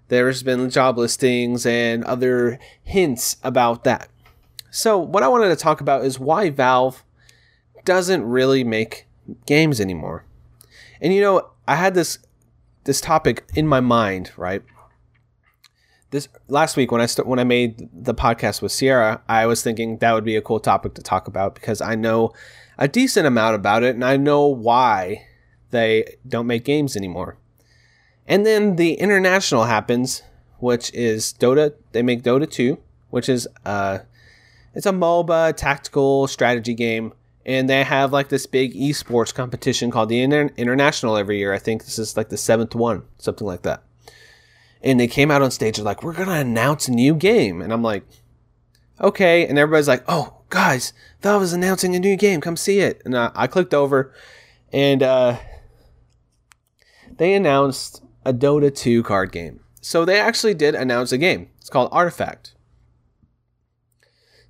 there's 0.08 0.42
been 0.42 0.70
job 0.70 0.98
listings 0.98 1.66
and 1.66 2.04
other 2.04 2.58
hints 2.82 3.36
about 3.42 3.84
that. 3.84 4.08
So, 4.70 4.98
what 4.98 5.22
I 5.22 5.28
wanted 5.28 5.48
to 5.48 5.56
talk 5.56 5.80
about 5.80 6.04
is 6.04 6.18
why 6.18 6.50
Valve 6.50 7.04
doesn't 7.84 8.24
really 8.24 8.64
make 8.64 9.06
games 9.46 9.80
anymore. 9.80 10.24
And 11.00 11.14
you 11.14 11.20
know, 11.20 11.50
I 11.66 11.76
had 11.76 11.94
this 11.94 12.18
this 12.84 13.00
topic 13.00 13.48
in 13.54 13.66
my 13.66 13.80
mind, 13.80 14.32
right? 14.36 14.62
This 16.10 16.28
last 16.48 16.76
week 16.76 16.92
when 16.92 17.00
I 17.00 17.06
st- 17.06 17.26
when 17.26 17.38
I 17.38 17.44
made 17.44 17.88
the 17.92 18.14
podcast 18.14 18.62
with 18.62 18.72
Sierra, 18.72 19.22
I 19.28 19.46
was 19.46 19.62
thinking 19.62 19.98
that 19.98 20.12
would 20.12 20.24
be 20.24 20.36
a 20.36 20.42
cool 20.42 20.60
topic 20.60 20.94
to 20.94 21.02
talk 21.02 21.26
about 21.26 21.54
because 21.54 21.80
I 21.80 21.94
know 21.94 22.32
a 22.78 22.88
decent 22.88 23.26
amount 23.26 23.56
about 23.56 23.82
it 23.82 23.94
and 23.94 24.04
I 24.04 24.16
know 24.16 24.46
why 24.46 25.26
they 25.70 26.16
don't 26.26 26.46
make 26.46 26.64
games 26.64 26.96
anymore. 26.96 27.38
And 28.26 28.46
then 28.46 28.76
the 28.76 28.94
international 28.94 29.64
happens, 29.64 30.22
which 30.58 30.92
is 30.94 31.34
Dota. 31.38 31.74
They 31.92 32.02
make 32.02 32.22
Dota 32.22 32.48
2, 32.50 32.78
which 33.10 33.28
is 33.28 33.48
uh 33.64 33.98
it's 34.76 34.86
a 34.86 34.92
MOBA 34.92 35.56
tactical 35.56 36.26
strategy 36.26 36.74
game. 36.74 37.14
And 37.46 37.70
they 37.70 37.82
have 37.84 38.12
like 38.12 38.28
this 38.28 38.44
big 38.44 38.74
esports 38.74 39.32
competition 39.32 39.90
called 39.90 40.08
the 40.10 40.20
Inter- 40.20 40.50
International 40.56 41.16
every 41.16 41.38
year. 41.38 41.54
I 41.54 41.58
think 41.58 41.84
this 41.84 41.98
is 41.98 42.16
like 42.16 42.28
the 42.28 42.36
seventh 42.36 42.74
one, 42.74 43.04
something 43.18 43.46
like 43.46 43.62
that. 43.62 43.82
And 44.82 45.00
they 45.00 45.06
came 45.06 45.30
out 45.30 45.42
on 45.42 45.50
stage, 45.50 45.78
and 45.78 45.84
like, 45.84 46.02
we're 46.02 46.12
to 46.12 46.30
announce 46.30 46.88
a 46.88 46.92
new 46.92 47.14
game. 47.14 47.62
And 47.62 47.72
I'm 47.72 47.82
like, 47.82 48.04
okay. 49.00 49.46
And 49.46 49.58
everybody's 49.58 49.88
like, 49.88 50.04
oh, 50.08 50.42
guys, 50.50 50.92
Valve 51.22 51.42
is 51.42 51.52
announcing 51.52 51.94
a 51.96 52.00
new 52.00 52.16
game. 52.16 52.40
Come 52.40 52.56
see 52.56 52.80
it. 52.80 53.00
And 53.04 53.16
I, 53.16 53.30
I 53.34 53.46
clicked 53.46 53.74
over 53.74 54.12
and 54.72 55.02
uh, 55.02 55.38
they 57.16 57.32
announced 57.34 58.02
a 58.24 58.34
Dota 58.34 58.74
2 58.74 59.02
card 59.04 59.32
game. 59.32 59.60
So 59.80 60.04
they 60.04 60.18
actually 60.18 60.54
did 60.54 60.74
announce 60.74 61.12
a 61.12 61.18
game. 61.18 61.48
It's 61.60 61.70
called 61.70 61.88
Artifact. 61.92 62.55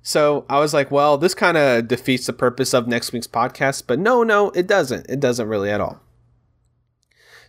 So 0.07 0.45
I 0.49 0.59
was 0.59 0.73
like, 0.73 0.89
well, 0.89 1.17
this 1.17 1.33
kind 1.35 1.57
of 1.57 1.89
defeats 1.89 2.27
the 2.27 2.31
purpose 2.31 2.73
of 2.73 2.87
next 2.87 3.11
week's 3.11 3.27
podcast, 3.27 3.83
but 3.87 3.99
no, 3.99 4.23
no, 4.23 4.51
it 4.51 4.65
doesn't. 4.65 5.05
It 5.09 5.19
doesn't 5.19 5.49
really 5.49 5.69
at 5.69 5.81
all. 5.81 5.99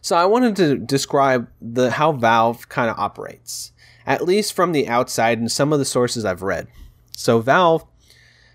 So 0.01 0.17
I 0.17 0.25
wanted 0.25 0.57
to 0.57 0.77
describe 0.77 1.49
the 1.63 1.93
how 1.93 2.11
Valve 2.11 2.69
kind 2.69 2.91
of 2.91 2.99
operates, 2.99 3.71
at 4.05 4.25
least 4.25 4.55
from 4.55 4.73
the 4.73 4.89
outside 4.89 5.39
and 5.39 5.53
some 5.53 5.73
of 5.73 5.79
the 5.79 5.85
sources 5.85 6.25
I've 6.25 6.43
read. 6.43 6.67
So 7.13 7.39
Valve 7.39 7.87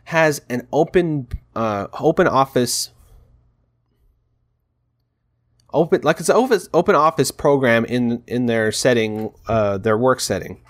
has 0.04 0.42
an 0.50 0.68
open 0.74 1.30
uh, 1.56 1.88
open 1.98 2.28
office 2.28 2.92
open 5.72 6.02
like 6.02 6.20
it's 6.20 6.28
an 6.28 6.36
open, 6.36 6.60
open 6.74 6.96
office 6.96 7.32
program 7.32 7.86
in 7.86 8.22
in 8.28 8.48
their 8.48 8.70
setting 8.74 9.32
uh, 9.48 9.78
their 9.78 9.98
work 9.98 10.20
setting 10.20 10.63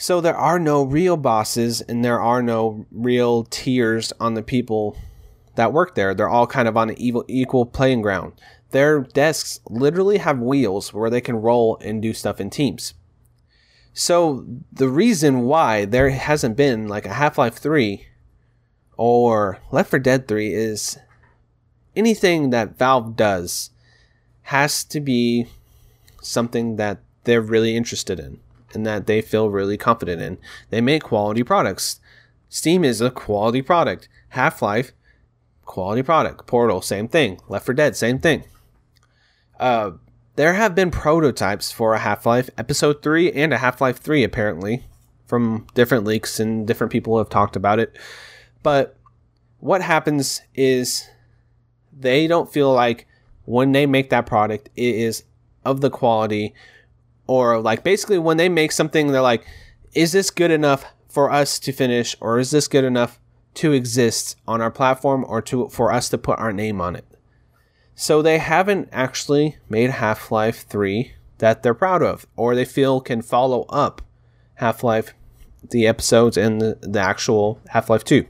so 0.00 0.20
there 0.20 0.36
are 0.36 0.60
no 0.60 0.84
real 0.84 1.16
bosses 1.16 1.80
and 1.80 2.04
there 2.04 2.20
are 2.20 2.40
no 2.40 2.86
real 2.92 3.42
tiers 3.42 4.12
on 4.20 4.34
the 4.34 4.44
people 4.44 4.96
that 5.56 5.72
work 5.72 5.96
there. 5.96 6.14
They're 6.14 6.28
all 6.28 6.46
kind 6.46 6.68
of 6.68 6.76
on 6.76 6.90
an 6.90 6.98
equal, 7.00 7.24
equal 7.26 7.66
playing 7.66 8.02
ground. 8.02 8.34
Their 8.70 9.00
desks 9.00 9.58
literally 9.68 10.18
have 10.18 10.38
wheels 10.38 10.94
where 10.94 11.10
they 11.10 11.20
can 11.20 11.42
roll 11.42 11.78
and 11.82 12.00
do 12.00 12.14
stuff 12.14 12.40
in 12.40 12.48
teams. 12.48 12.94
So 13.92 14.46
the 14.72 14.88
reason 14.88 15.42
why 15.42 15.84
there 15.84 16.10
hasn't 16.10 16.56
been 16.56 16.86
like 16.86 17.04
a 17.04 17.14
half-life 17.14 17.56
3 17.56 18.06
or 18.96 19.58
left 19.72 19.90
4 19.90 19.98
dead 19.98 20.28
3 20.28 20.54
is 20.54 20.96
anything 21.96 22.50
that 22.50 22.78
Valve 22.78 23.16
does 23.16 23.70
has 24.42 24.84
to 24.84 25.00
be 25.00 25.48
something 26.22 26.76
that 26.76 27.00
they're 27.24 27.40
really 27.40 27.76
interested 27.76 28.20
in 28.20 28.38
and 28.74 28.86
that 28.86 29.06
they 29.06 29.20
feel 29.20 29.50
really 29.50 29.76
confident 29.76 30.22
in. 30.22 30.38
They 30.70 30.80
make 30.80 31.02
quality 31.02 31.42
products. 31.42 32.00
Steam 32.48 32.84
is 32.84 33.00
a 33.00 33.10
quality 33.10 33.62
product. 33.62 34.08
Half 34.30 34.62
Life, 34.62 34.92
quality 35.64 36.02
product. 36.02 36.46
Portal, 36.46 36.80
same 36.82 37.08
thing. 37.08 37.40
Left 37.48 37.66
4 37.66 37.74
Dead, 37.74 37.96
same 37.96 38.18
thing. 38.18 38.44
Uh, 39.58 39.92
there 40.36 40.54
have 40.54 40.74
been 40.74 40.90
prototypes 40.90 41.72
for 41.72 41.94
a 41.94 41.98
Half 41.98 42.24
Life 42.24 42.48
Episode 42.56 43.02
3 43.02 43.32
and 43.32 43.52
a 43.52 43.58
Half 43.58 43.80
Life 43.80 43.98
3, 43.98 44.22
apparently, 44.22 44.84
from 45.26 45.66
different 45.74 46.04
leaks, 46.04 46.38
and 46.38 46.66
different 46.66 46.92
people 46.92 47.18
have 47.18 47.28
talked 47.28 47.56
about 47.56 47.78
it. 47.78 47.96
But 48.62 48.96
what 49.58 49.82
happens 49.82 50.40
is 50.54 51.08
they 51.92 52.26
don't 52.26 52.52
feel 52.52 52.72
like 52.72 53.06
when 53.44 53.72
they 53.72 53.86
make 53.86 54.10
that 54.10 54.26
product, 54.26 54.68
it 54.76 54.94
is 54.94 55.24
of 55.64 55.80
the 55.80 55.90
quality, 55.90 56.54
or 57.28 57.60
like 57.60 57.84
basically 57.84 58.18
when 58.18 58.38
they 58.38 58.48
make 58.48 58.72
something, 58.72 59.12
they're 59.12 59.20
like, 59.20 59.46
is 59.94 60.10
this 60.10 60.30
good 60.30 60.50
enough 60.50 60.84
for 61.08 61.30
us 61.30 61.58
to 61.60 61.72
finish, 61.72 62.16
or 62.20 62.38
is 62.38 62.50
this 62.50 62.66
good 62.66 62.84
enough 62.84 63.20
to 63.54 63.72
exist 63.72 64.36
on 64.46 64.60
our 64.60 64.70
platform, 64.70 65.24
or 65.28 65.40
to 65.42 65.68
for 65.68 65.92
us 65.92 66.08
to 66.08 66.18
put 66.18 66.38
our 66.38 66.52
name 66.52 66.80
on 66.80 66.96
it? 66.96 67.06
So 67.94 68.22
they 68.22 68.38
haven't 68.38 68.88
actually 68.92 69.56
made 69.68 69.90
Half 69.90 70.30
Life 70.30 70.66
3 70.68 71.12
that 71.38 71.62
they're 71.62 71.74
proud 71.74 72.02
of, 72.02 72.26
or 72.36 72.54
they 72.54 72.64
feel 72.64 73.00
can 73.00 73.22
follow 73.22 73.62
up 73.68 74.02
Half 74.56 74.82
Life, 74.82 75.14
the 75.70 75.86
episodes, 75.86 76.36
and 76.36 76.60
the, 76.60 76.78
the 76.80 77.00
actual 77.00 77.60
Half 77.68 77.90
Life 77.90 78.04
2. 78.04 78.26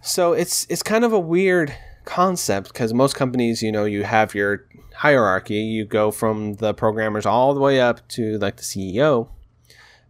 So 0.00 0.32
it's 0.32 0.66
it's 0.70 0.82
kind 0.82 1.04
of 1.04 1.12
a 1.12 1.18
weird 1.18 1.74
concept 2.06 2.72
because 2.72 2.94
most 2.94 3.14
companies, 3.14 3.62
you 3.62 3.70
know, 3.70 3.84
you 3.84 4.04
have 4.04 4.34
your 4.34 4.64
hierarchy. 4.94 5.56
You 5.56 5.84
go 5.84 6.10
from 6.10 6.54
the 6.54 6.72
programmers 6.72 7.26
all 7.26 7.52
the 7.52 7.60
way 7.60 7.80
up 7.80 8.06
to 8.08 8.38
like 8.38 8.56
the 8.56 8.62
CEO. 8.62 9.28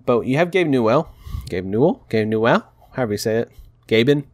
But 0.05 0.21
you 0.21 0.37
have 0.37 0.53
Gabe 0.53 0.69
Newell, 0.69 1.11
Gabe 1.49 1.65
Newell, 1.65 2.07
Gabe 2.09 2.29
Newell, 2.29 2.63
however 2.93 3.15
you 3.15 3.19
say 3.19 3.39
it, 3.39 3.51
Gaben. 3.89 4.25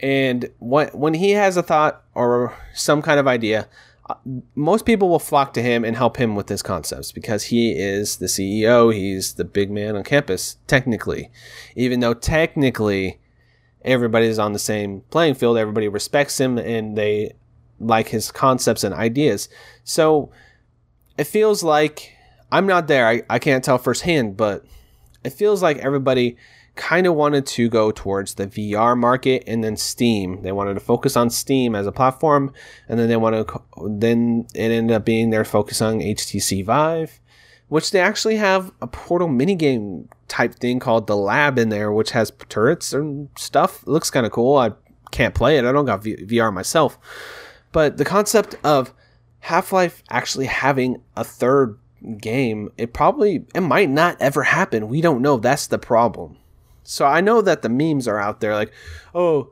And 0.00 0.50
when 0.58 0.88
when 0.88 1.14
he 1.14 1.32
has 1.32 1.56
a 1.56 1.62
thought 1.62 2.02
or 2.14 2.54
some 2.72 3.02
kind 3.02 3.20
of 3.20 3.26
idea, 3.26 3.68
uh, 4.08 4.14
most 4.54 4.86
people 4.86 5.08
will 5.08 5.18
flock 5.18 5.52
to 5.54 5.62
him 5.62 5.84
and 5.84 5.96
help 5.96 6.16
him 6.16 6.34
with 6.34 6.48
his 6.48 6.62
concepts 6.62 7.12
because 7.12 7.44
he 7.44 7.72
is 7.72 8.16
the 8.16 8.26
CEO. 8.26 8.94
He's 8.94 9.34
the 9.34 9.44
big 9.44 9.70
man 9.70 9.96
on 9.96 10.04
campus, 10.04 10.56
technically, 10.66 11.30
even 11.76 12.00
though 12.00 12.14
technically 12.14 13.18
everybody's 13.88 14.38
on 14.38 14.52
the 14.52 14.58
same 14.58 15.02
playing 15.10 15.34
field. 15.34 15.58
Everybody 15.58 15.88
respects 15.88 16.38
him 16.38 16.58
and 16.58 16.96
they 16.96 17.32
like 17.80 18.08
his 18.08 18.30
concepts 18.30 18.84
and 18.84 18.94
ideas. 18.94 19.48
So 19.84 20.30
it 21.16 21.24
feels 21.24 21.62
like 21.62 22.12
I'm 22.50 22.66
not 22.66 22.86
there. 22.86 23.06
I, 23.06 23.22
I 23.28 23.38
can't 23.38 23.64
tell 23.64 23.78
firsthand, 23.78 24.36
but 24.36 24.64
it 25.24 25.30
feels 25.30 25.62
like 25.62 25.78
everybody 25.78 26.36
kind 26.76 27.06
of 27.08 27.14
wanted 27.14 27.44
to 27.44 27.68
go 27.68 27.90
towards 27.90 28.34
the 28.34 28.46
VR 28.46 28.96
market 28.96 29.42
and 29.46 29.64
then 29.64 29.76
Steam. 29.76 30.42
They 30.42 30.52
wanted 30.52 30.74
to 30.74 30.80
focus 30.80 31.16
on 31.16 31.28
Steam 31.28 31.74
as 31.74 31.86
a 31.86 31.92
platform, 31.92 32.52
and 32.88 32.98
then 32.98 33.08
they 33.08 33.16
wanted 33.16 33.48
to, 33.48 33.62
then 33.88 34.46
it 34.54 34.70
ended 34.70 34.94
up 34.94 35.04
being 35.04 35.30
their 35.30 35.44
focus 35.44 35.82
on 35.82 35.98
HTC 35.98 36.64
Vive, 36.64 37.20
which 37.68 37.90
they 37.90 38.00
actually 38.00 38.36
have 38.36 38.72
a 38.80 38.86
Portal 38.86 39.28
minigame 39.28 40.06
type 40.26 40.54
thing 40.54 40.78
called 40.78 41.06
the 41.06 41.16
Lab 41.16 41.58
in 41.58 41.68
there, 41.68 41.92
which 41.92 42.10
has 42.10 42.32
turrets 42.48 42.92
and 42.92 43.28
stuff. 43.36 43.82
It 43.82 43.88
looks 43.88 44.10
kind 44.10 44.26
of 44.26 44.32
cool. 44.32 44.56
I 44.56 44.72
can't 45.10 45.34
play 45.34 45.58
it. 45.58 45.64
I 45.64 45.72
don't 45.72 45.84
got 45.84 46.02
v- 46.02 46.16
VR 46.16 46.52
myself, 46.52 46.98
but 47.72 47.96
the 47.96 48.04
concept 48.04 48.56
of 48.64 48.92
Half 49.40 49.72
Life 49.72 50.02
actually 50.10 50.46
having 50.46 51.02
a 51.16 51.24
third 51.24 51.78
game, 52.20 52.70
it 52.76 52.92
probably 52.92 53.44
it 53.54 53.60
might 53.60 53.90
not 53.90 54.16
ever 54.20 54.44
happen. 54.44 54.88
We 54.88 55.00
don't 55.00 55.22
know. 55.22 55.36
That's 55.36 55.66
the 55.66 55.78
problem. 55.78 56.36
So 56.82 57.04
I 57.04 57.20
know 57.20 57.42
that 57.42 57.62
the 57.62 57.68
memes 57.68 58.08
are 58.08 58.18
out 58.18 58.40
there, 58.40 58.54
like, 58.54 58.72
oh, 59.14 59.50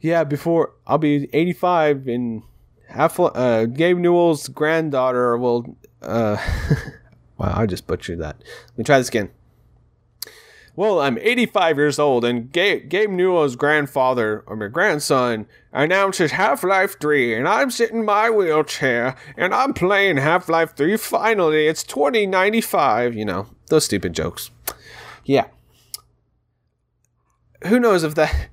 yeah, 0.00 0.24
before 0.24 0.72
I'll 0.86 0.98
be 0.98 1.28
85 1.32 2.08
and 2.08 2.42
Half 2.88 3.20
uh, 3.20 3.66
Gabe 3.66 3.98
Newell's 3.98 4.48
granddaughter 4.48 5.36
will. 5.36 5.76
Uh, 6.02 6.38
wow, 7.40 7.54
I 7.56 7.66
just 7.66 7.86
butchered 7.86 8.18
that. 8.20 8.36
Let 8.68 8.78
me 8.78 8.84
try 8.84 8.98
this 8.98 9.08
again. 9.08 9.30
Well, 10.76 11.00
I'm 11.00 11.18
85 11.18 11.78
years 11.78 11.98
old, 11.98 12.24
and 12.24 12.52
Gabe, 12.52 12.88
Gabe 12.88 13.10
Newell's 13.10 13.56
grandfather, 13.56 14.44
or 14.46 14.56
my 14.56 14.68
grandson, 14.68 15.46
announces 15.72 16.32
Half 16.32 16.62
Life 16.62 17.00
3, 17.00 17.34
and 17.34 17.48
I'm 17.48 17.70
sitting 17.70 17.98
in 17.98 18.04
my 18.04 18.30
wheelchair, 18.30 19.16
and 19.36 19.54
I'm 19.54 19.74
playing 19.74 20.18
Half 20.18 20.48
Life 20.48 20.76
3. 20.76 20.96
Finally, 20.96 21.66
it's 21.66 21.82
2095. 21.82 23.14
You 23.14 23.24
know, 23.24 23.46
those 23.68 23.86
stupid 23.86 24.12
jokes. 24.12 24.50
Yeah. 25.24 25.46
Who 27.66 27.80
knows 27.80 28.04
if 28.04 28.14
that. 28.14 28.48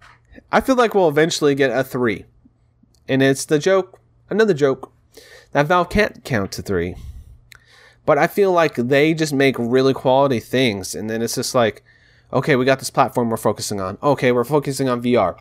I 0.51 0.61
feel 0.61 0.75
like 0.75 0.95
we'll 0.95 1.09
eventually 1.09 1.55
get 1.55 1.77
a 1.77 1.83
3. 1.83 2.25
And 3.07 3.21
it's 3.21 3.45
the 3.45 3.59
joke, 3.59 3.99
another 4.29 4.53
joke, 4.53 4.91
that 5.51 5.67
Valve 5.67 5.89
can't 5.89 6.23
count 6.23 6.51
to 6.53 6.61
3. 6.61 6.95
But 8.07 8.17
I 8.17 8.25
feel 8.25 8.51
like 8.51 8.73
they 8.73 9.13
just 9.13 9.33
make 9.33 9.55
really 9.59 9.93
quality 9.93 10.39
things, 10.39 10.95
and 10.95 11.07
then 11.07 11.21
it's 11.21 11.35
just 11.35 11.53
like 11.53 11.83
okay, 12.33 12.55
we 12.55 12.65
got 12.65 12.79
this 12.79 12.89
platform 12.89 13.29
we're 13.29 13.37
focusing 13.37 13.79
on. 13.79 13.97
Okay, 14.03 14.31
we're 14.31 14.43
focusing 14.43 14.89
on 14.89 15.01
VR. 15.01 15.37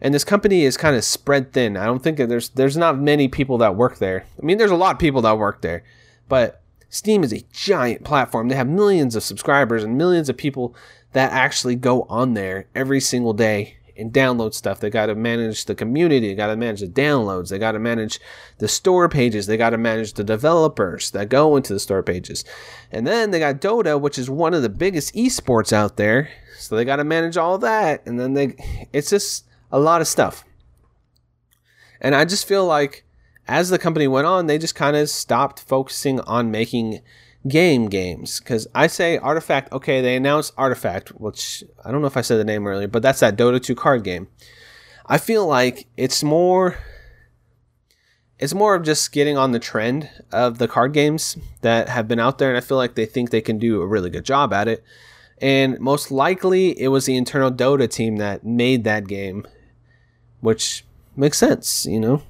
And 0.00 0.14
this 0.14 0.24
company 0.24 0.62
is 0.62 0.76
kind 0.76 0.96
of 0.96 1.04
spread 1.04 1.52
thin. 1.52 1.76
I 1.76 1.84
don't 1.84 2.02
think 2.02 2.16
there's 2.16 2.50
there's 2.50 2.76
not 2.76 2.98
many 2.98 3.28
people 3.28 3.58
that 3.58 3.76
work 3.76 3.98
there. 3.98 4.26
I 4.40 4.44
mean, 4.44 4.58
there's 4.58 4.70
a 4.70 4.76
lot 4.76 4.94
of 4.94 4.98
people 4.98 5.22
that 5.22 5.38
work 5.38 5.60
there, 5.60 5.82
but 6.28 6.62
Steam 6.88 7.22
is 7.22 7.32
a 7.32 7.44
giant 7.52 8.04
platform. 8.04 8.48
They 8.48 8.56
have 8.56 8.68
millions 8.68 9.14
of 9.14 9.22
subscribers 9.22 9.84
and 9.84 9.96
millions 9.96 10.28
of 10.28 10.36
people 10.36 10.74
that 11.12 11.32
actually 11.32 11.76
go 11.76 12.02
on 12.04 12.34
there 12.34 12.66
every 12.74 13.00
single 13.00 13.32
day 13.32 13.76
and 14.00 14.12
download 14.12 14.54
stuff. 14.54 14.80
They 14.80 14.90
got 14.90 15.06
to 15.06 15.14
manage 15.14 15.66
the 15.66 15.74
community. 15.74 16.28
They 16.28 16.34
got 16.34 16.48
to 16.48 16.56
manage 16.56 16.80
the 16.80 16.88
downloads. 16.88 17.50
They 17.50 17.58
got 17.58 17.72
to 17.72 17.78
manage 17.78 18.18
the 18.58 18.68
store 18.68 19.08
pages. 19.08 19.46
They 19.46 19.56
got 19.56 19.70
to 19.70 19.78
manage 19.78 20.14
the 20.14 20.24
developers 20.24 21.10
that 21.12 21.28
go 21.28 21.56
into 21.56 21.72
the 21.72 21.80
store 21.80 22.02
pages. 22.02 22.44
And 22.90 23.06
then 23.06 23.30
they 23.30 23.38
got 23.38 23.60
Dota, 23.60 24.00
which 24.00 24.18
is 24.18 24.30
one 24.30 24.54
of 24.54 24.62
the 24.62 24.68
biggest 24.68 25.14
esports 25.14 25.72
out 25.72 25.96
there. 25.96 26.30
So 26.58 26.76
they 26.76 26.84
got 26.84 26.96
to 26.96 27.04
manage 27.04 27.36
all 27.36 27.58
that. 27.58 28.06
And 28.06 28.18
then 28.18 28.34
they, 28.34 28.88
it's 28.92 29.10
just 29.10 29.46
a 29.70 29.78
lot 29.78 30.00
of 30.00 30.08
stuff. 30.08 30.44
And 32.00 32.14
I 32.14 32.24
just 32.24 32.46
feel 32.46 32.66
like 32.66 33.04
as 33.46 33.68
the 33.68 33.78
company 33.78 34.08
went 34.08 34.26
on, 34.26 34.46
they 34.46 34.58
just 34.58 34.74
kind 34.74 34.96
of 34.96 35.08
stopped 35.08 35.60
focusing 35.60 36.20
on 36.20 36.50
making 36.50 37.00
game 37.48 37.88
games 37.88 38.38
because 38.38 38.66
I 38.74 38.86
say 38.86 39.18
Artifact. 39.18 39.72
Okay, 39.72 40.00
they 40.00 40.16
announced 40.16 40.52
Artifact, 40.56 41.10
which 41.10 41.64
I 41.84 41.90
don't 41.90 42.00
know 42.00 42.06
if 42.06 42.16
I 42.16 42.20
said 42.20 42.38
the 42.38 42.44
name 42.44 42.66
earlier, 42.66 42.88
but 42.88 43.02
that's 43.02 43.20
that 43.20 43.36
Dota 43.36 43.62
2 43.62 43.74
card 43.74 44.04
game. 44.04 44.28
I 45.06 45.18
feel 45.18 45.46
like 45.46 45.86
it's 45.96 46.22
more 46.22 46.78
it's 48.38 48.54
more 48.54 48.74
of 48.74 48.82
just 48.82 49.12
getting 49.12 49.36
on 49.36 49.52
the 49.52 49.58
trend 49.58 50.08
of 50.32 50.58
the 50.58 50.68
card 50.68 50.92
games 50.92 51.36
that 51.60 51.88
have 51.88 52.08
been 52.08 52.18
out 52.18 52.38
there 52.38 52.48
and 52.48 52.56
I 52.56 52.62
feel 52.62 52.78
like 52.78 52.94
they 52.94 53.04
think 53.06 53.30
they 53.30 53.42
can 53.42 53.58
do 53.58 53.82
a 53.82 53.86
really 53.86 54.08
good 54.08 54.24
job 54.24 54.52
at 54.52 54.66
it. 54.66 54.82
And 55.42 55.78
most 55.78 56.10
likely 56.10 56.78
it 56.80 56.88
was 56.88 57.04
the 57.04 57.16
internal 57.16 57.50
Dota 57.50 57.90
team 57.90 58.16
that 58.16 58.44
made 58.44 58.84
that 58.84 59.06
game, 59.06 59.46
which 60.40 60.84
makes 61.16 61.38
sense, 61.38 61.86
you 61.86 62.00
know. 62.00 62.22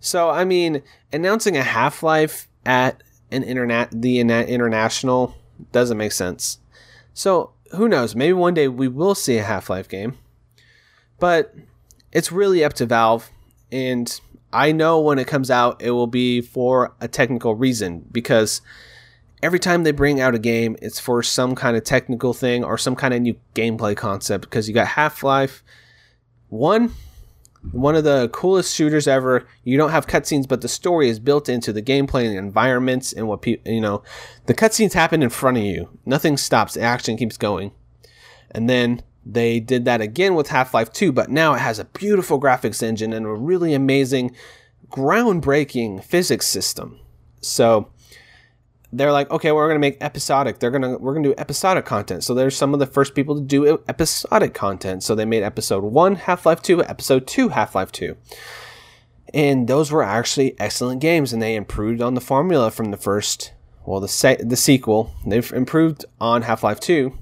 So 0.00 0.30
I 0.30 0.44
mean, 0.44 0.82
announcing 1.12 1.56
a 1.56 1.62
Half-Life 1.62 2.48
at 2.64 3.02
an 3.30 3.42
internet 3.42 3.88
the 3.92 4.20
international 4.20 5.34
doesn't 5.72 5.96
make 5.96 6.12
sense. 6.12 6.58
So 7.14 7.52
who 7.72 7.88
knows? 7.88 8.14
Maybe 8.14 8.32
one 8.32 8.54
day 8.54 8.68
we 8.68 8.88
will 8.88 9.14
see 9.14 9.38
a 9.38 9.42
Half 9.42 9.70
Life 9.70 9.88
game, 9.88 10.18
but 11.18 11.54
it's 12.12 12.30
really 12.30 12.64
up 12.64 12.74
to 12.74 12.86
Valve. 12.86 13.30
And 13.72 14.20
I 14.52 14.72
know 14.72 15.00
when 15.00 15.18
it 15.18 15.26
comes 15.26 15.50
out, 15.50 15.82
it 15.82 15.90
will 15.90 16.06
be 16.06 16.40
for 16.40 16.94
a 17.00 17.08
technical 17.08 17.54
reason 17.54 18.06
because 18.12 18.60
every 19.42 19.58
time 19.58 19.82
they 19.82 19.92
bring 19.92 20.20
out 20.20 20.34
a 20.34 20.38
game, 20.38 20.76
it's 20.80 21.00
for 21.00 21.22
some 21.22 21.54
kind 21.54 21.76
of 21.76 21.84
technical 21.84 22.32
thing 22.32 22.64
or 22.64 22.78
some 22.78 22.94
kind 22.96 23.12
of 23.12 23.20
new 23.22 23.36
gameplay 23.54 23.96
concept. 23.96 24.42
Because 24.42 24.68
you 24.68 24.74
got 24.74 24.86
Half 24.86 25.22
Life 25.22 25.64
1, 26.48 26.92
one 27.72 27.96
of 27.96 28.04
the 28.04 28.28
coolest 28.32 28.74
shooters 28.74 29.06
ever. 29.08 29.46
You 29.64 29.76
don't 29.76 29.90
have 29.90 30.06
cutscenes, 30.06 30.48
but 30.48 30.60
the 30.60 30.68
story 30.68 31.08
is 31.08 31.18
built 31.18 31.48
into 31.48 31.72
the 31.72 31.82
gameplay 31.82 32.24
and 32.24 32.34
the 32.34 32.38
environments 32.38 33.12
and 33.12 33.28
what 33.28 33.42
people, 33.42 33.70
you 33.70 33.80
know, 33.80 34.02
the 34.46 34.54
cutscenes 34.54 34.92
happen 34.92 35.22
in 35.22 35.30
front 35.30 35.58
of 35.58 35.62
you. 35.64 35.88
Nothing 36.04 36.36
stops. 36.36 36.74
The 36.74 36.82
action 36.82 37.16
keeps 37.16 37.36
going. 37.36 37.72
And 38.50 38.70
then 38.70 39.02
they 39.24 39.58
did 39.60 39.84
that 39.84 40.00
again 40.00 40.34
with 40.34 40.48
Half 40.48 40.72
Life 40.72 40.92
2, 40.92 41.12
but 41.12 41.30
now 41.30 41.54
it 41.54 41.58
has 41.58 41.78
a 41.78 41.84
beautiful 41.84 42.40
graphics 42.40 42.82
engine 42.82 43.12
and 43.12 43.26
a 43.26 43.30
really 43.30 43.74
amazing, 43.74 44.34
groundbreaking 44.88 46.04
physics 46.04 46.46
system. 46.46 47.00
So 47.40 47.90
they're 48.92 49.12
like, 49.12 49.30
okay, 49.30 49.52
we're 49.52 49.68
gonna 49.68 49.80
make 49.80 49.98
episodic. 50.00 50.58
They're 50.58 50.70
gonna 50.70 50.98
we're 50.98 51.14
gonna 51.14 51.28
do 51.28 51.34
episodic 51.38 51.84
content. 51.84 52.24
So 52.24 52.34
they're 52.34 52.50
some 52.50 52.72
of 52.72 52.80
the 52.80 52.86
first 52.86 53.14
people 53.14 53.34
to 53.34 53.40
do 53.40 53.82
episodic 53.88 54.54
content. 54.54 55.02
So 55.02 55.14
they 55.14 55.24
made 55.24 55.42
episode 55.42 55.84
one 55.84 56.16
Half 56.16 56.46
Life 56.46 56.62
Two, 56.62 56.82
episode 56.84 57.26
two 57.26 57.50
Half 57.50 57.74
Life 57.74 57.92
Two, 57.92 58.16
and 59.34 59.68
those 59.68 59.90
were 59.90 60.02
actually 60.02 60.58
excellent 60.60 61.00
games, 61.00 61.32
and 61.32 61.42
they 61.42 61.56
improved 61.56 62.00
on 62.00 62.14
the 62.14 62.20
formula 62.20 62.70
from 62.70 62.90
the 62.90 62.96
first. 62.96 63.52
Well, 63.84 64.00
the 64.00 64.08
se- 64.08 64.42
the 64.42 64.56
sequel 64.56 65.12
they've 65.24 65.52
improved 65.52 66.04
on 66.20 66.42
Half 66.42 66.62
Life 66.62 66.80
Two, 66.80 67.18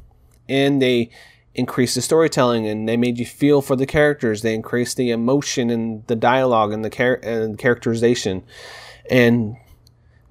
and 0.49 0.81
they 0.81 1.11
increased 1.55 1.95
the 1.95 2.03
storytelling 2.03 2.67
and 2.67 2.89
they 2.89 2.97
made 2.97 3.19
you 3.19 3.27
feel 3.27 3.63
for 3.63 3.77
the 3.77 3.87
characters. 3.87 4.43
They 4.43 4.55
increased 4.55 4.97
the 4.97 5.11
emotion 5.11 5.71
and 5.71 6.05
the 6.09 6.17
dialogue 6.17 6.73
and 6.73 6.85
the 6.85 6.91
char- 6.91 7.21
and 7.23 7.57
characterization. 7.57 8.43
And 9.09 9.57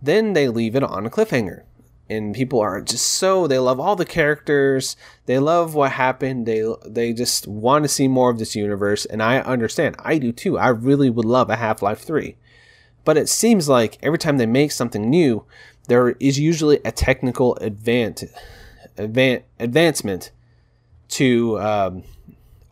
then 0.03 0.33
they 0.33 0.49
leave 0.49 0.75
it 0.75 0.83
on 0.83 1.05
a 1.05 1.09
cliffhanger. 1.09 1.63
And 2.09 2.35
people 2.35 2.59
are 2.59 2.81
just 2.81 3.07
so 3.07 3.47
they 3.47 3.57
love 3.57 3.79
all 3.79 3.95
the 3.95 4.05
characters. 4.05 4.97
They 5.25 5.39
love 5.39 5.73
what 5.73 5.93
happened. 5.93 6.45
They 6.45 6.63
they 6.85 7.13
just 7.13 7.47
want 7.47 7.85
to 7.85 7.89
see 7.89 8.07
more 8.09 8.29
of 8.29 8.37
this 8.37 8.55
universe 8.55 9.05
and 9.05 9.23
I 9.23 9.39
understand. 9.39 9.95
I 9.99 10.17
do 10.17 10.31
too. 10.31 10.59
I 10.59 10.67
really 10.67 11.09
would 11.09 11.25
love 11.25 11.49
a 11.49 11.55
Half-Life 11.55 12.01
3. 12.01 12.35
But 13.05 13.17
it 13.17 13.29
seems 13.29 13.69
like 13.69 13.97
every 14.03 14.19
time 14.19 14.37
they 14.37 14.45
make 14.45 14.71
something 14.71 15.09
new, 15.09 15.45
there 15.87 16.09
is 16.19 16.39
usually 16.39 16.79
a 16.85 16.91
technical 16.91 17.55
advance, 17.55 18.23
advan- 18.97 19.43
advancement 19.59 20.31
to 21.09 21.59
um, 21.59 22.03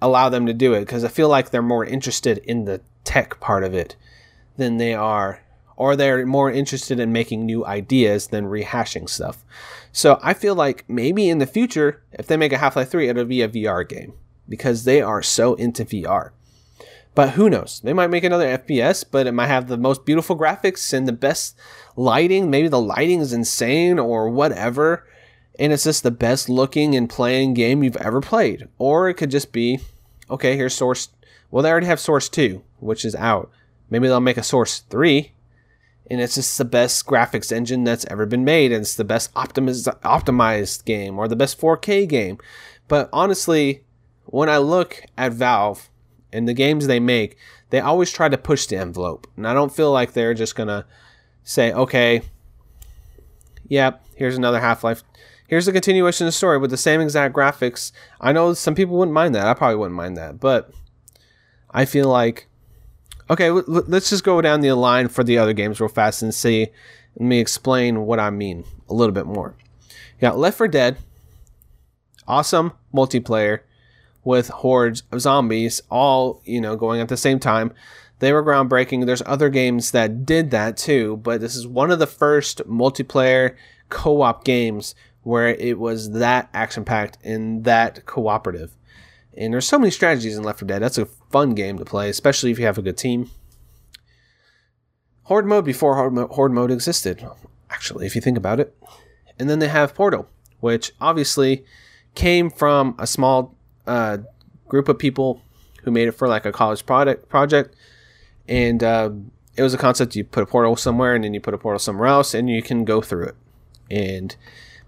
allow 0.01 0.29
them 0.29 0.45
to 0.45 0.53
do 0.53 0.73
it 0.73 0.81
because 0.81 1.03
I 1.03 1.09
feel 1.09 1.29
like 1.29 1.49
they're 1.49 1.61
more 1.61 1.85
interested 1.85 2.39
in 2.39 2.65
the 2.65 2.81
tech 3.03 3.39
part 3.39 3.63
of 3.63 3.73
it 3.73 3.95
than 4.57 4.77
they 4.77 4.93
are, 4.93 5.41
or 5.81 5.95
they're 5.95 6.25
more 6.27 6.51
interested 6.51 6.99
in 6.99 7.11
making 7.11 7.43
new 7.43 7.65
ideas 7.65 8.27
than 8.27 8.45
rehashing 8.45 9.09
stuff. 9.09 9.43
So 9.91 10.19
I 10.21 10.35
feel 10.35 10.53
like 10.53 10.85
maybe 10.87 11.27
in 11.27 11.39
the 11.39 11.47
future, 11.47 12.03
if 12.11 12.27
they 12.27 12.37
make 12.37 12.53
a 12.53 12.59
Half 12.59 12.75
Life 12.75 12.91
3, 12.91 13.09
it'll 13.09 13.25
be 13.25 13.41
a 13.41 13.49
VR 13.49 13.87
game 13.87 14.13
because 14.47 14.83
they 14.83 15.01
are 15.01 15.23
so 15.23 15.55
into 15.55 15.83
VR. 15.83 16.29
But 17.15 17.31
who 17.31 17.49
knows? 17.49 17.81
They 17.83 17.93
might 17.93 18.11
make 18.11 18.23
another 18.23 18.45
FPS, 18.45 19.03
but 19.09 19.25
it 19.25 19.31
might 19.31 19.47
have 19.47 19.67
the 19.67 19.77
most 19.77 20.05
beautiful 20.05 20.37
graphics 20.37 20.93
and 20.93 21.07
the 21.07 21.13
best 21.13 21.57
lighting. 21.95 22.51
Maybe 22.51 22.67
the 22.67 22.79
lighting 22.79 23.19
is 23.19 23.33
insane 23.33 23.97
or 23.97 24.29
whatever 24.29 25.03
and 25.59 25.73
it's 25.73 25.83
just 25.83 26.03
the 26.03 26.11
best 26.11 26.49
looking 26.49 26.95
and 26.95 27.09
playing 27.09 27.53
game 27.53 27.83
you've 27.83 27.97
ever 27.97 28.21
played. 28.21 28.67
Or 28.77 29.09
it 29.09 29.15
could 29.15 29.31
just 29.31 29.51
be, 29.51 29.79
okay, 30.29 30.55
here's 30.55 30.73
Source. 30.73 31.09
Well, 31.49 31.63
they 31.63 31.69
already 31.69 31.87
have 31.87 31.99
Source 31.99 32.29
2, 32.29 32.63
which 32.79 33.03
is 33.03 33.15
out. 33.15 33.51
Maybe 33.89 34.07
they'll 34.07 34.21
make 34.21 34.37
a 34.37 34.43
Source 34.43 34.79
3, 34.89 35.31
and 36.12 36.21
it's 36.21 36.36
just 36.36 36.58
the 36.58 36.65
best 36.65 37.06
graphics 37.06 37.52
engine 37.52 37.86
that's 37.86 38.06
ever 38.06 38.26
been 38.26 38.43
made, 38.43 38.71
and 38.71 38.82
it's 38.82 38.95
the 38.95 39.04
best 39.04 39.34
optimized, 39.34 39.88
optimized 40.02 40.84
game 40.84 41.17
or 41.17 41.28
the 41.28 41.36
best 41.36 41.60
4K 41.60 42.08
game. 42.08 42.38
But 42.88 43.10
honestly, 43.13 43.86
when 44.26 44.50
I 44.50 44.58
look 44.58 45.02
at 45.17 45.32
Valve 45.32 45.89
and 46.34 46.47
the 46.47 46.54
games 46.54 46.86
they 46.86 47.00
make, 47.00 47.38
they 47.69 47.80
always 47.80 48.12
try 48.12 48.28
to 48.28 48.38
push 48.38 48.65
the 48.65 48.76
envelope. 48.76 49.26
And 49.38 49.47
I 49.47 49.54
don't 49.54 49.74
feel 49.74 49.91
like 49.91 50.12
they're 50.12 50.34
just 50.34 50.56
to 50.58 50.86
say, 51.43 51.71
okay, 51.71 52.24
yep, 53.69 54.06
here's 54.15 54.38
another 54.38 54.60
Half 54.60 54.84
Life 54.84 55.04
here's 55.52 55.67
a 55.67 55.74
continuation 55.74 56.26
of 56.26 56.30
the 56.30 56.38
story 56.38 56.58
with 56.58 56.71
the 56.71 56.78
same 56.78 57.02
exact 57.02 57.36
graphics. 57.36 57.91
I 58.21 58.32
know 58.32 58.54
some 58.54 58.74
people 58.74 58.97
wouldn't 58.97 59.13
mind 59.13 59.36
that. 59.36 59.45
I 59.45 59.54
probably 59.54 59.76
wouldn't 59.76 59.97
mind 59.97 60.15
that, 60.15 60.39
but 60.39 60.71
I 61.69 61.84
feel 61.84 62.08
like 62.08 62.47
okay. 63.31 63.49
Let's 63.49 64.09
just 64.09 64.23
go 64.23 64.41
down 64.41 64.61
the 64.61 64.73
line 64.73 65.07
for 65.07 65.23
the 65.23 65.37
other 65.37 65.53
games 65.53 65.79
real 65.79 65.89
fast 65.89 66.21
and 66.21 66.33
see. 66.33 66.67
Let 67.15 67.25
me 67.25 67.39
explain 67.39 68.05
what 68.05 68.19
I 68.19 68.29
mean 68.29 68.63
a 68.89 68.93
little 68.93 69.13
bit 69.13 69.25
more. 69.25 69.55
You 69.89 70.21
got 70.21 70.37
Left 70.37 70.57
4 70.57 70.67
Dead, 70.67 70.97
awesome 72.27 72.73
multiplayer 72.93 73.61
with 74.23 74.49
hordes 74.49 75.03
of 75.11 75.21
zombies, 75.21 75.81
all 75.89 76.41
you 76.45 76.61
know 76.61 76.75
going 76.75 77.01
at 77.01 77.09
the 77.09 77.17
same 77.17 77.39
time. 77.39 77.73
They 78.19 78.31
were 78.31 78.43
groundbreaking. 78.43 79.07
There's 79.07 79.23
other 79.25 79.49
games 79.49 79.91
that 79.91 80.27
did 80.27 80.51
that 80.51 80.77
too, 80.77 81.17
but 81.17 81.41
this 81.41 81.55
is 81.55 81.65
one 81.65 81.89
of 81.89 81.97
the 81.97 82.05
first 82.05 82.59
multiplayer 82.67 83.55
co-op 83.89 84.43
games 84.45 84.93
where 85.23 85.49
it 85.49 85.79
was 85.79 86.11
that 86.11 86.47
action 86.53 86.85
packed 86.85 87.17
and 87.23 87.63
that 87.63 88.05
cooperative. 88.05 88.77
And 89.35 89.53
there's 89.53 89.67
so 89.67 89.79
many 89.79 89.91
strategies 89.91 90.37
in 90.37 90.43
Left 90.43 90.59
4 90.59 90.67
Dead. 90.67 90.81
That's 90.83 90.99
a 90.99 91.07
fun 91.31 91.55
game 91.55 91.77
to 91.77 91.85
play, 91.85 92.09
especially 92.09 92.51
if 92.51 92.59
you 92.59 92.65
have 92.65 92.77
a 92.77 92.81
good 92.81 92.97
team. 92.97 93.29
Horde 95.23 95.45
mode 95.45 95.65
before 95.65 95.95
Horde, 95.95 96.13
mo- 96.13 96.27
Horde 96.27 96.51
mode 96.51 96.71
existed, 96.71 97.25
actually, 97.69 98.05
if 98.05 98.15
you 98.15 98.21
think 98.21 98.37
about 98.37 98.59
it. 98.59 98.75
And 99.39 99.49
then 99.49 99.59
they 99.59 99.67
have 99.67 99.95
Portal, 99.95 100.27
which 100.59 100.91
obviously 100.99 101.63
came 102.15 102.49
from 102.49 102.95
a 102.99 103.07
small 103.07 103.55
uh, 103.87 104.19
group 104.67 104.89
of 104.89 104.99
people 104.99 105.41
who 105.83 105.91
made 105.91 106.07
it 106.07 106.11
for 106.11 106.27
like 106.27 106.45
a 106.45 106.51
college 106.51 106.85
product 106.85 107.29
project. 107.29 107.75
And 108.47 108.83
uh, 108.83 109.11
it 109.55 109.63
was 109.63 109.73
a 109.73 109.77
concept 109.77 110.15
you 110.15 110.23
put 110.23 110.43
a 110.43 110.45
portal 110.45 110.75
somewhere 110.75 111.15
and 111.15 111.23
then 111.23 111.33
you 111.33 111.39
put 111.39 111.53
a 111.53 111.57
portal 111.57 111.79
somewhere 111.79 112.07
else 112.07 112.33
and 112.33 112.49
you 112.49 112.61
can 112.61 112.85
go 112.85 113.01
through 113.01 113.25
it. 113.27 113.35
And 113.89 114.35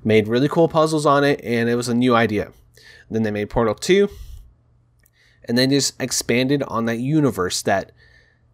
made 0.03 0.27
really 0.27 0.47
cool 0.47 0.67
puzzles 0.67 1.06
on 1.06 1.23
it, 1.23 1.39
and 1.43 1.69
it 1.69 1.75
was 1.75 1.88
a 1.88 1.93
new 1.93 2.15
idea. 2.15 2.51
Then 3.10 3.23
they 3.23 3.32
made 3.32 3.49
Portal 3.49 3.75
2, 3.75 4.10
and 5.45 5.58
then 5.58 5.69
just 5.69 6.01
expanded 6.01 6.63
on 6.63 6.86
that 6.86 6.99
universe, 6.99 7.62
that 7.63 7.91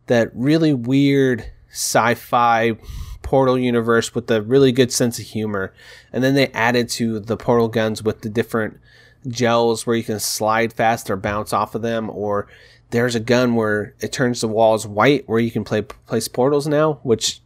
that 0.07 0.31
really 0.33 0.73
weird 0.73 1.51
sci-fi 1.71 2.77
Portal 3.21 3.59
universe 3.59 4.15
with 4.15 4.31
a 4.31 4.41
really 4.41 4.71
good 4.71 4.91
sense 4.91 5.19
of 5.19 5.25
humor. 5.25 5.71
And 6.11 6.23
then 6.23 6.33
they 6.33 6.47
added 6.47 6.89
to 6.89 7.19
the 7.19 7.37
Portal 7.37 7.67
guns 7.67 8.01
with 8.01 8.21
the 8.21 8.29
different 8.29 8.79
gels 9.27 9.85
where 9.85 9.95
you 9.95 10.03
can 10.03 10.19
slide 10.19 10.73
fast 10.73 11.11
or 11.11 11.15
bounce 11.15 11.53
off 11.53 11.75
of 11.75 11.83
them, 11.83 12.09
or 12.09 12.47
there's 12.89 13.13
a 13.13 13.19
gun 13.19 13.53
where 13.53 13.93
it 13.99 14.11
turns 14.11 14.41
the 14.41 14.47
walls 14.47 14.87
white 14.87 15.29
where 15.29 15.39
you 15.39 15.51
can 15.51 15.63
play 15.63 15.83
place 15.83 16.27
portals 16.27 16.67
now, 16.67 16.93
which 17.03 17.41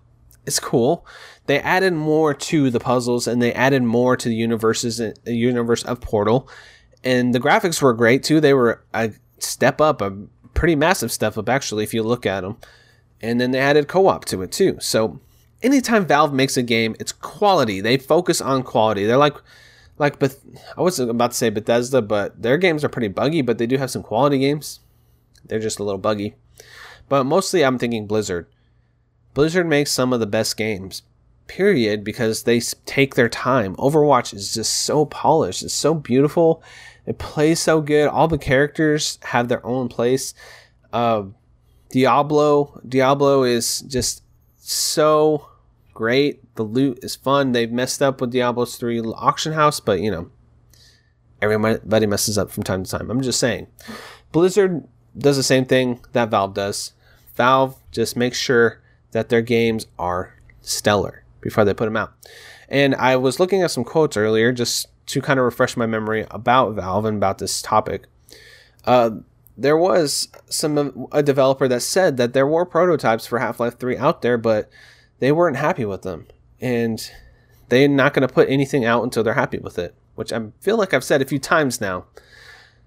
is 0.46 0.60
cool 0.60 1.06
they 1.46 1.60
added 1.60 1.94
more 1.94 2.34
to 2.34 2.70
the 2.70 2.80
puzzles 2.80 3.28
and 3.28 3.42
they 3.42 3.54
added 3.54 3.84
more 3.84 4.16
to 4.16 4.30
the 4.30 4.36
universes 4.36 4.98
the 4.98 5.14
uh, 5.28 5.32
universe 5.32 5.84
of 5.84 6.02
Portal. 6.02 6.48
And 7.04 7.34
the 7.34 7.40
graphics 7.40 7.82
were 7.82 7.94
great 7.94 8.24
too. 8.24 8.40
They 8.40 8.54
were 8.54 8.84
a 8.94 9.12
step 9.44 9.82
up, 9.82 10.02
a 10.02 10.12
pretty 10.54 10.76
massive 10.76 11.12
step 11.12 11.38
up 11.38 11.50
actually 11.50 11.84
if 11.84 11.94
you 11.94 12.04
look 12.04 12.26
at 12.26 12.42
them. 12.42 12.58
And 13.22 13.40
then 13.40 13.52
they 13.52 13.60
added 13.60 13.88
co-op 13.88 14.26
to 14.26 14.42
it 14.42 14.52
too. 14.52 14.78
So 14.82 15.20
anytime 15.62 16.06
Valve 16.06 16.34
makes 16.34 16.58
a 16.58 16.64
game, 16.64 16.96
it's 17.00 17.12
quality. 17.12 17.82
They 17.82 17.98
focus 17.98 18.42
on 18.42 18.64
quality. 18.64 19.06
They're 19.06 19.18
like 19.18 19.36
like 19.98 20.20
Beth- 20.20 20.44
I 20.78 20.82
wasn't 20.82 21.12
about 21.12 21.32
to 21.32 21.38
say 21.38 21.50
Bethesda, 21.50 22.02
but 22.02 22.42
their 22.42 22.58
games 22.58 22.84
are 22.84 22.90
pretty 22.90 23.08
buggy, 23.08 23.42
but 23.42 23.58
they 23.58 23.68
do 23.68 23.78
have 23.78 23.92
some 23.92 24.04
quality 24.04 24.40
games. 24.40 24.80
They're 25.46 25.60
just 25.60 25.80
a 25.80 25.84
little 25.84 26.00
buggy. 26.00 26.36
But 27.10 27.26
mostly 27.26 27.64
I'm 27.64 27.78
thinking 27.78 28.08
Blizzard. 28.08 28.48
Blizzard 29.34 29.68
makes 29.68 29.92
some 29.92 30.14
of 30.14 30.20
the 30.20 30.28
best 30.28 30.58
games 30.58 31.04
period 31.48 32.04
because 32.04 32.44
they 32.44 32.60
take 32.60 33.16
their 33.16 33.30
time. 33.30 33.76
Overwatch 33.76 34.34
is 34.34 34.54
just 34.54 34.74
so 34.74 35.06
polished. 35.06 35.64
It's 35.64 35.74
so 35.74 35.94
beautiful. 35.94 36.64
It 37.06 37.18
plays 37.18 37.60
so 37.60 37.82
good. 37.82 38.08
All 38.08 38.28
the 38.28 38.38
characters 38.38 39.20
have 39.24 39.48
their 39.48 39.66
own 39.66 39.90
place. 39.90 40.34
Uh, 40.92 41.24
Diablo, 41.90 42.82
Diablo 42.88 43.44
is 43.44 43.82
just 43.82 44.24
so 44.58 45.50
great. 45.94 46.56
The 46.56 46.64
loot 46.64 47.00
is 47.04 47.16
fun. 47.16 47.52
They've 47.52 47.72
messed 47.72 48.02
up 48.02 48.22
with 48.22 48.32
Diablo's 48.32 48.78
3 48.78 49.02
auction 49.02 49.54
house, 49.54 49.80
but 49.80 50.00
you 50.00 50.12
know, 50.12 50.32
everybody 51.42 52.06
messes 52.06 52.38
up 52.38 52.52
from 52.52 52.64
time 52.64 52.84
to 52.84 52.92
time. 52.92 53.10
I'm 53.10 53.22
just 53.22 53.40
saying. 53.40 53.68
Blizzard 54.32 54.88
does 55.18 55.38
the 55.38 55.44
same 55.44 55.66
thing 55.66 56.00
that 56.14 56.30
Valve 56.30 56.54
does. 56.54 56.94
Valve 57.36 57.78
just 57.92 58.16
makes 58.16 58.38
sure 58.38 58.82
that 59.12 59.30
their 59.30 59.42
games 59.42 59.88
are 60.00 60.36
stellar 60.62 61.24
before 61.42 61.66
they 61.66 61.74
put 61.74 61.86
them 61.86 61.98
out. 61.98 62.14
And 62.70 62.96
I 62.96 63.18
was 63.18 63.40
looking 63.40 63.62
at 63.62 63.72
some 63.72 63.84
quotes 63.84 64.18
earlier 64.18 64.52
just 64.52 64.88
to 65.08 65.22
kind 65.22 65.40
of 65.40 65.46
refresh 65.46 65.76
my 65.76 65.86
memory 65.86 66.26
about 66.32 66.76
Valve 66.76 67.06
and 67.06 67.18
about 67.18 67.38
this 67.38 67.62
topic. 67.62 68.06
Uh, 68.86 69.12
there 69.58 69.78
was 69.78 70.30
some 70.50 71.08
a 71.12 71.22
developer 71.22 71.68
that 71.68 71.82
said 71.82 72.18
that 72.18 72.34
there 72.34 72.48
were 72.48 72.66
prototypes 72.66 73.26
for 73.26 73.40
Half-Life 73.40 73.78
3 73.78 73.98
out 73.98 74.22
there, 74.22 74.38
but 74.38 74.70
they 75.20 75.32
weren't 75.32 75.58
happy 75.58 75.86
with 75.86 76.02
them, 76.02 76.28
and 76.60 77.12
they're 77.70 77.88
not 77.88 78.14
going 78.14 78.28
to 78.28 78.34
put 78.34 78.50
anything 78.50 78.84
out 78.84 79.04
until 79.04 79.24
they're 79.24 79.34
happy 79.34 79.60
with 79.60 79.78
it, 79.78 79.96
which 80.16 80.34
I 80.34 80.48
feel 80.60 80.78
like 80.78 80.94
I've 80.94 81.04
said 81.04 81.22
a 81.22 81.26
few 81.26 81.40
times 81.40 81.80
now. 81.80 82.06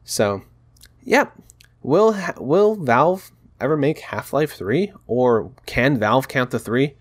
So, 0.04 0.42
yeah, 1.02 1.28
will 1.82 2.16
will 2.38 2.74
Valve 2.74 3.30
ever 3.60 3.76
make 3.76 4.00
Half-Life 4.00 4.52
3, 4.52 4.92
or 5.06 5.52
can 5.66 5.98
Valve 5.98 6.28
count 6.28 6.50
the 6.50 6.58
three? 6.58 6.94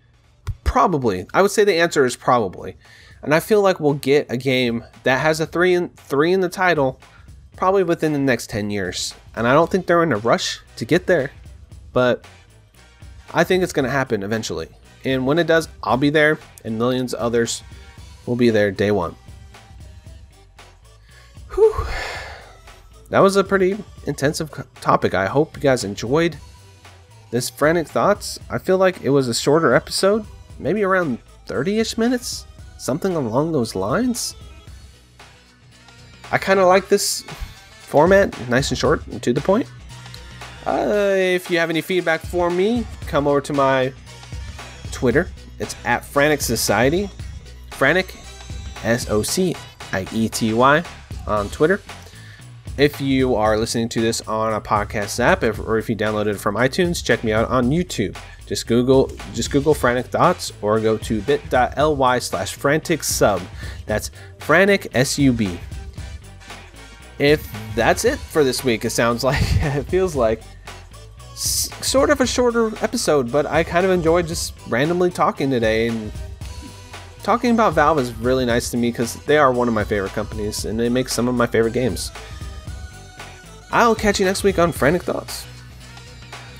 Probably. 0.64 1.26
I 1.34 1.42
would 1.42 1.50
say 1.50 1.64
the 1.64 1.74
answer 1.74 2.04
is 2.04 2.16
probably. 2.16 2.76
And 3.22 3.34
I 3.34 3.40
feel 3.40 3.62
like 3.62 3.80
we'll 3.80 3.94
get 3.94 4.30
a 4.30 4.36
game 4.36 4.84
that 5.02 5.20
has 5.20 5.40
a 5.40 5.46
3 5.46 5.74
in 5.74 5.88
3 5.90 6.32
in 6.32 6.40
the 6.40 6.48
title 6.48 7.00
probably 7.56 7.82
within 7.82 8.12
the 8.12 8.18
next 8.18 8.50
10 8.50 8.70
years. 8.70 9.14
And 9.34 9.48
I 9.48 9.52
don't 9.52 9.70
think 9.70 9.86
they're 9.86 10.02
in 10.02 10.12
a 10.12 10.18
rush 10.18 10.60
to 10.76 10.84
get 10.84 11.06
there, 11.06 11.30
but 11.92 12.26
I 13.32 13.44
think 13.44 13.62
it's 13.62 13.72
going 13.72 13.84
to 13.84 13.90
happen 13.90 14.22
eventually. 14.22 14.68
And 15.04 15.26
when 15.26 15.38
it 15.38 15.46
does, 15.46 15.68
I'll 15.82 15.96
be 15.96 16.10
there 16.10 16.38
and 16.64 16.78
millions 16.78 17.14
of 17.14 17.20
others 17.20 17.62
will 18.26 18.36
be 18.36 18.50
there 18.50 18.70
day 18.70 18.90
1. 18.90 19.16
Whew. 21.54 21.86
That 23.08 23.20
was 23.20 23.36
a 23.36 23.44
pretty 23.44 23.76
intensive 24.06 24.50
topic. 24.80 25.14
I 25.14 25.26
hope 25.26 25.56
you 25.56 25.62
guys 25.62 25.84
enjoyed 25.84 26.36
this 27.30 27.48
frantic 27.48 27.88
thoughts. 27.88 28.38
I 28.50 28.58
feel 28.58 28.78
like 28.78 29.00
it 29.02 29.10
was 29.10 29.28
a 29.28 29.34
shorter 29.34 29.74
episode 29.74 30.26
maybe 30.58 30.82
around 30.82 31.18
30 31.46 31.80
ish 31.80 31.98
minutes? 31.98 32.46
Something 32.78 33.16
along 33.16 33.52
those 33.52 33.74
lines? 33.74 34.36
I 36.30 36.38
kind 36.38 36.60
of 36.60 36.66
like 36.66 36.88
this 36.88 37.22
format, 37.80 38.36
nice 38.48 38.70
and 38.70 38.78
short 38.78 39.06
and 39.06 39.22
to 39.22 39.32
the 39.32 39.40
point. 39.40 39.66
Uh, 40.66 41.14
if 41.16 41.50
you 41.50 41.58
have 41.58 41.70
any 41.70 41.80
feedback 41.80 42.20
for 42.20 42.50
me, 42.50 42.84
come 43.06 43.28
over 43.28 43.40
to 43.40 43.52
my 43.52 43.92
Twitter. 44.90 45.28
It's 45.58 45.76
at 45.84 46.04
Frantic 46.04 46.40
Society. 46.40 47.08
Frantic, 47.70 48.14
S 48.82 49.08
O 49.10 49.22
C 49.22 49.54
I 49.92 50.06
E 50.12 50.28
T 50.28 50.52
Y, 50.52 50.82
on 51.26 51.48
Twitter. 51.50 51.80
If 52.78 53.00
you 53.00 53.34
are 53.34 53.56
listening 53.56 53.88
to 53.90 54.00
this 54.00 54.20
on 54.22 54.52
a 54.52 54.60
podcast 54.60 55.20
app, 55.20 55.42
if, 55.42 55.58
or 55.58 55.78
if 55.78 55.88
you 55.88 55.96
downloaded 55.96 56.34
it 56.34 56.40
from 56.40 56.56
iTunes, 56.56 57.04
check 57.04 57.22
me 57.24 57.32
out 57.32 57.48
on 57.48 57.70
YouTube. 57.70 58.16
Just 58.46 58.66
Google, 58.68 59.10
just 59.34 59.50
Google 59.50 59.74
Frantic 59.74 60.06
Thoughts, 60.06 60.52
or 60.62 60.78
go 60.80 60.96
to 60.98 61.20
bit.ly 61.22 62.18
slash 62.20 62.54
frantic 62.54 63.02
sub. 63.02 63.42
That's 63.86 64.10
frantic 64.38 64.86
S 64.94 65.18
U 65.18 65.32
B. 65.32 65.58
If 67.18 67.48
that's 67.74 68.04
it 68.04 68.18
for 68.18 68.44
this 68.44 68.62
week, 68.62 68.84
it 68.84 68.90
sounds 68.90 69.24
like 69.24 69.40
it 69.42 69.84
feels 69.84 70.14
like 70.14 70.42
s- 71.32 71.70
sort 71.84 72.10
of 72.10 72.20
a 72.20 72.26
shorter 72.26 72.68
episode, 72.84 73.32
but 73.32 73.46
I 73.46 73.64
kind 73.64 73.84
of 73.84 73.90
enjoyed 73.90 74.26
just 74.28 74.54
randomly 74.68 75.10
talking 75.10 75.50
today 75.50 75.88
and 75.88 76.12
talking 77.24 77.50
about 77.50 77.72
Valve 77.72 77.98
is 77.98 78.12
really 78.14 78.44
nice 78.46 78.70
to 78.70 78.76
me 78.76 78.92
because 78.92 79.16
they 79.24 79.38
are 79.38 79.52
one 79.52 79.66
of 79.66 79.74
my 79.74 79.82
favorite 79.82 80.12
companies 80.12 80.64
and 80.66 80.78
they 80.78 80.88
make 80.88 81.08
some 81.08 81.26
of 81.26 81.34
my 81.34 81.46
favorite 81.46 81.72
games. 81.72 82.12
I'll 83.72 83.96
catch 83.96 84.20
you 84.20 84.26
next 84.26 84.44
week 84.44 84.60
on 84.60 84.70
Frantic 84.70 85.02
Thoughts. 85.02 85.44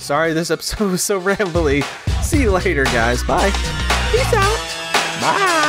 Sorry 0.06 0.32
this 0.34 0.52
episode 0.52 0.88
was 0.92 1.02
so 1.02 1.20
rambly. 1.20 1.82
See 2.22 2.42
you 2.42 2.52
later, 2.52 2.84
guys. 2.84 3.24
Bye. 3.24 3.50
Peace 4.12 4.32
out. 4.32 4.56
Bye. 5.20 5.62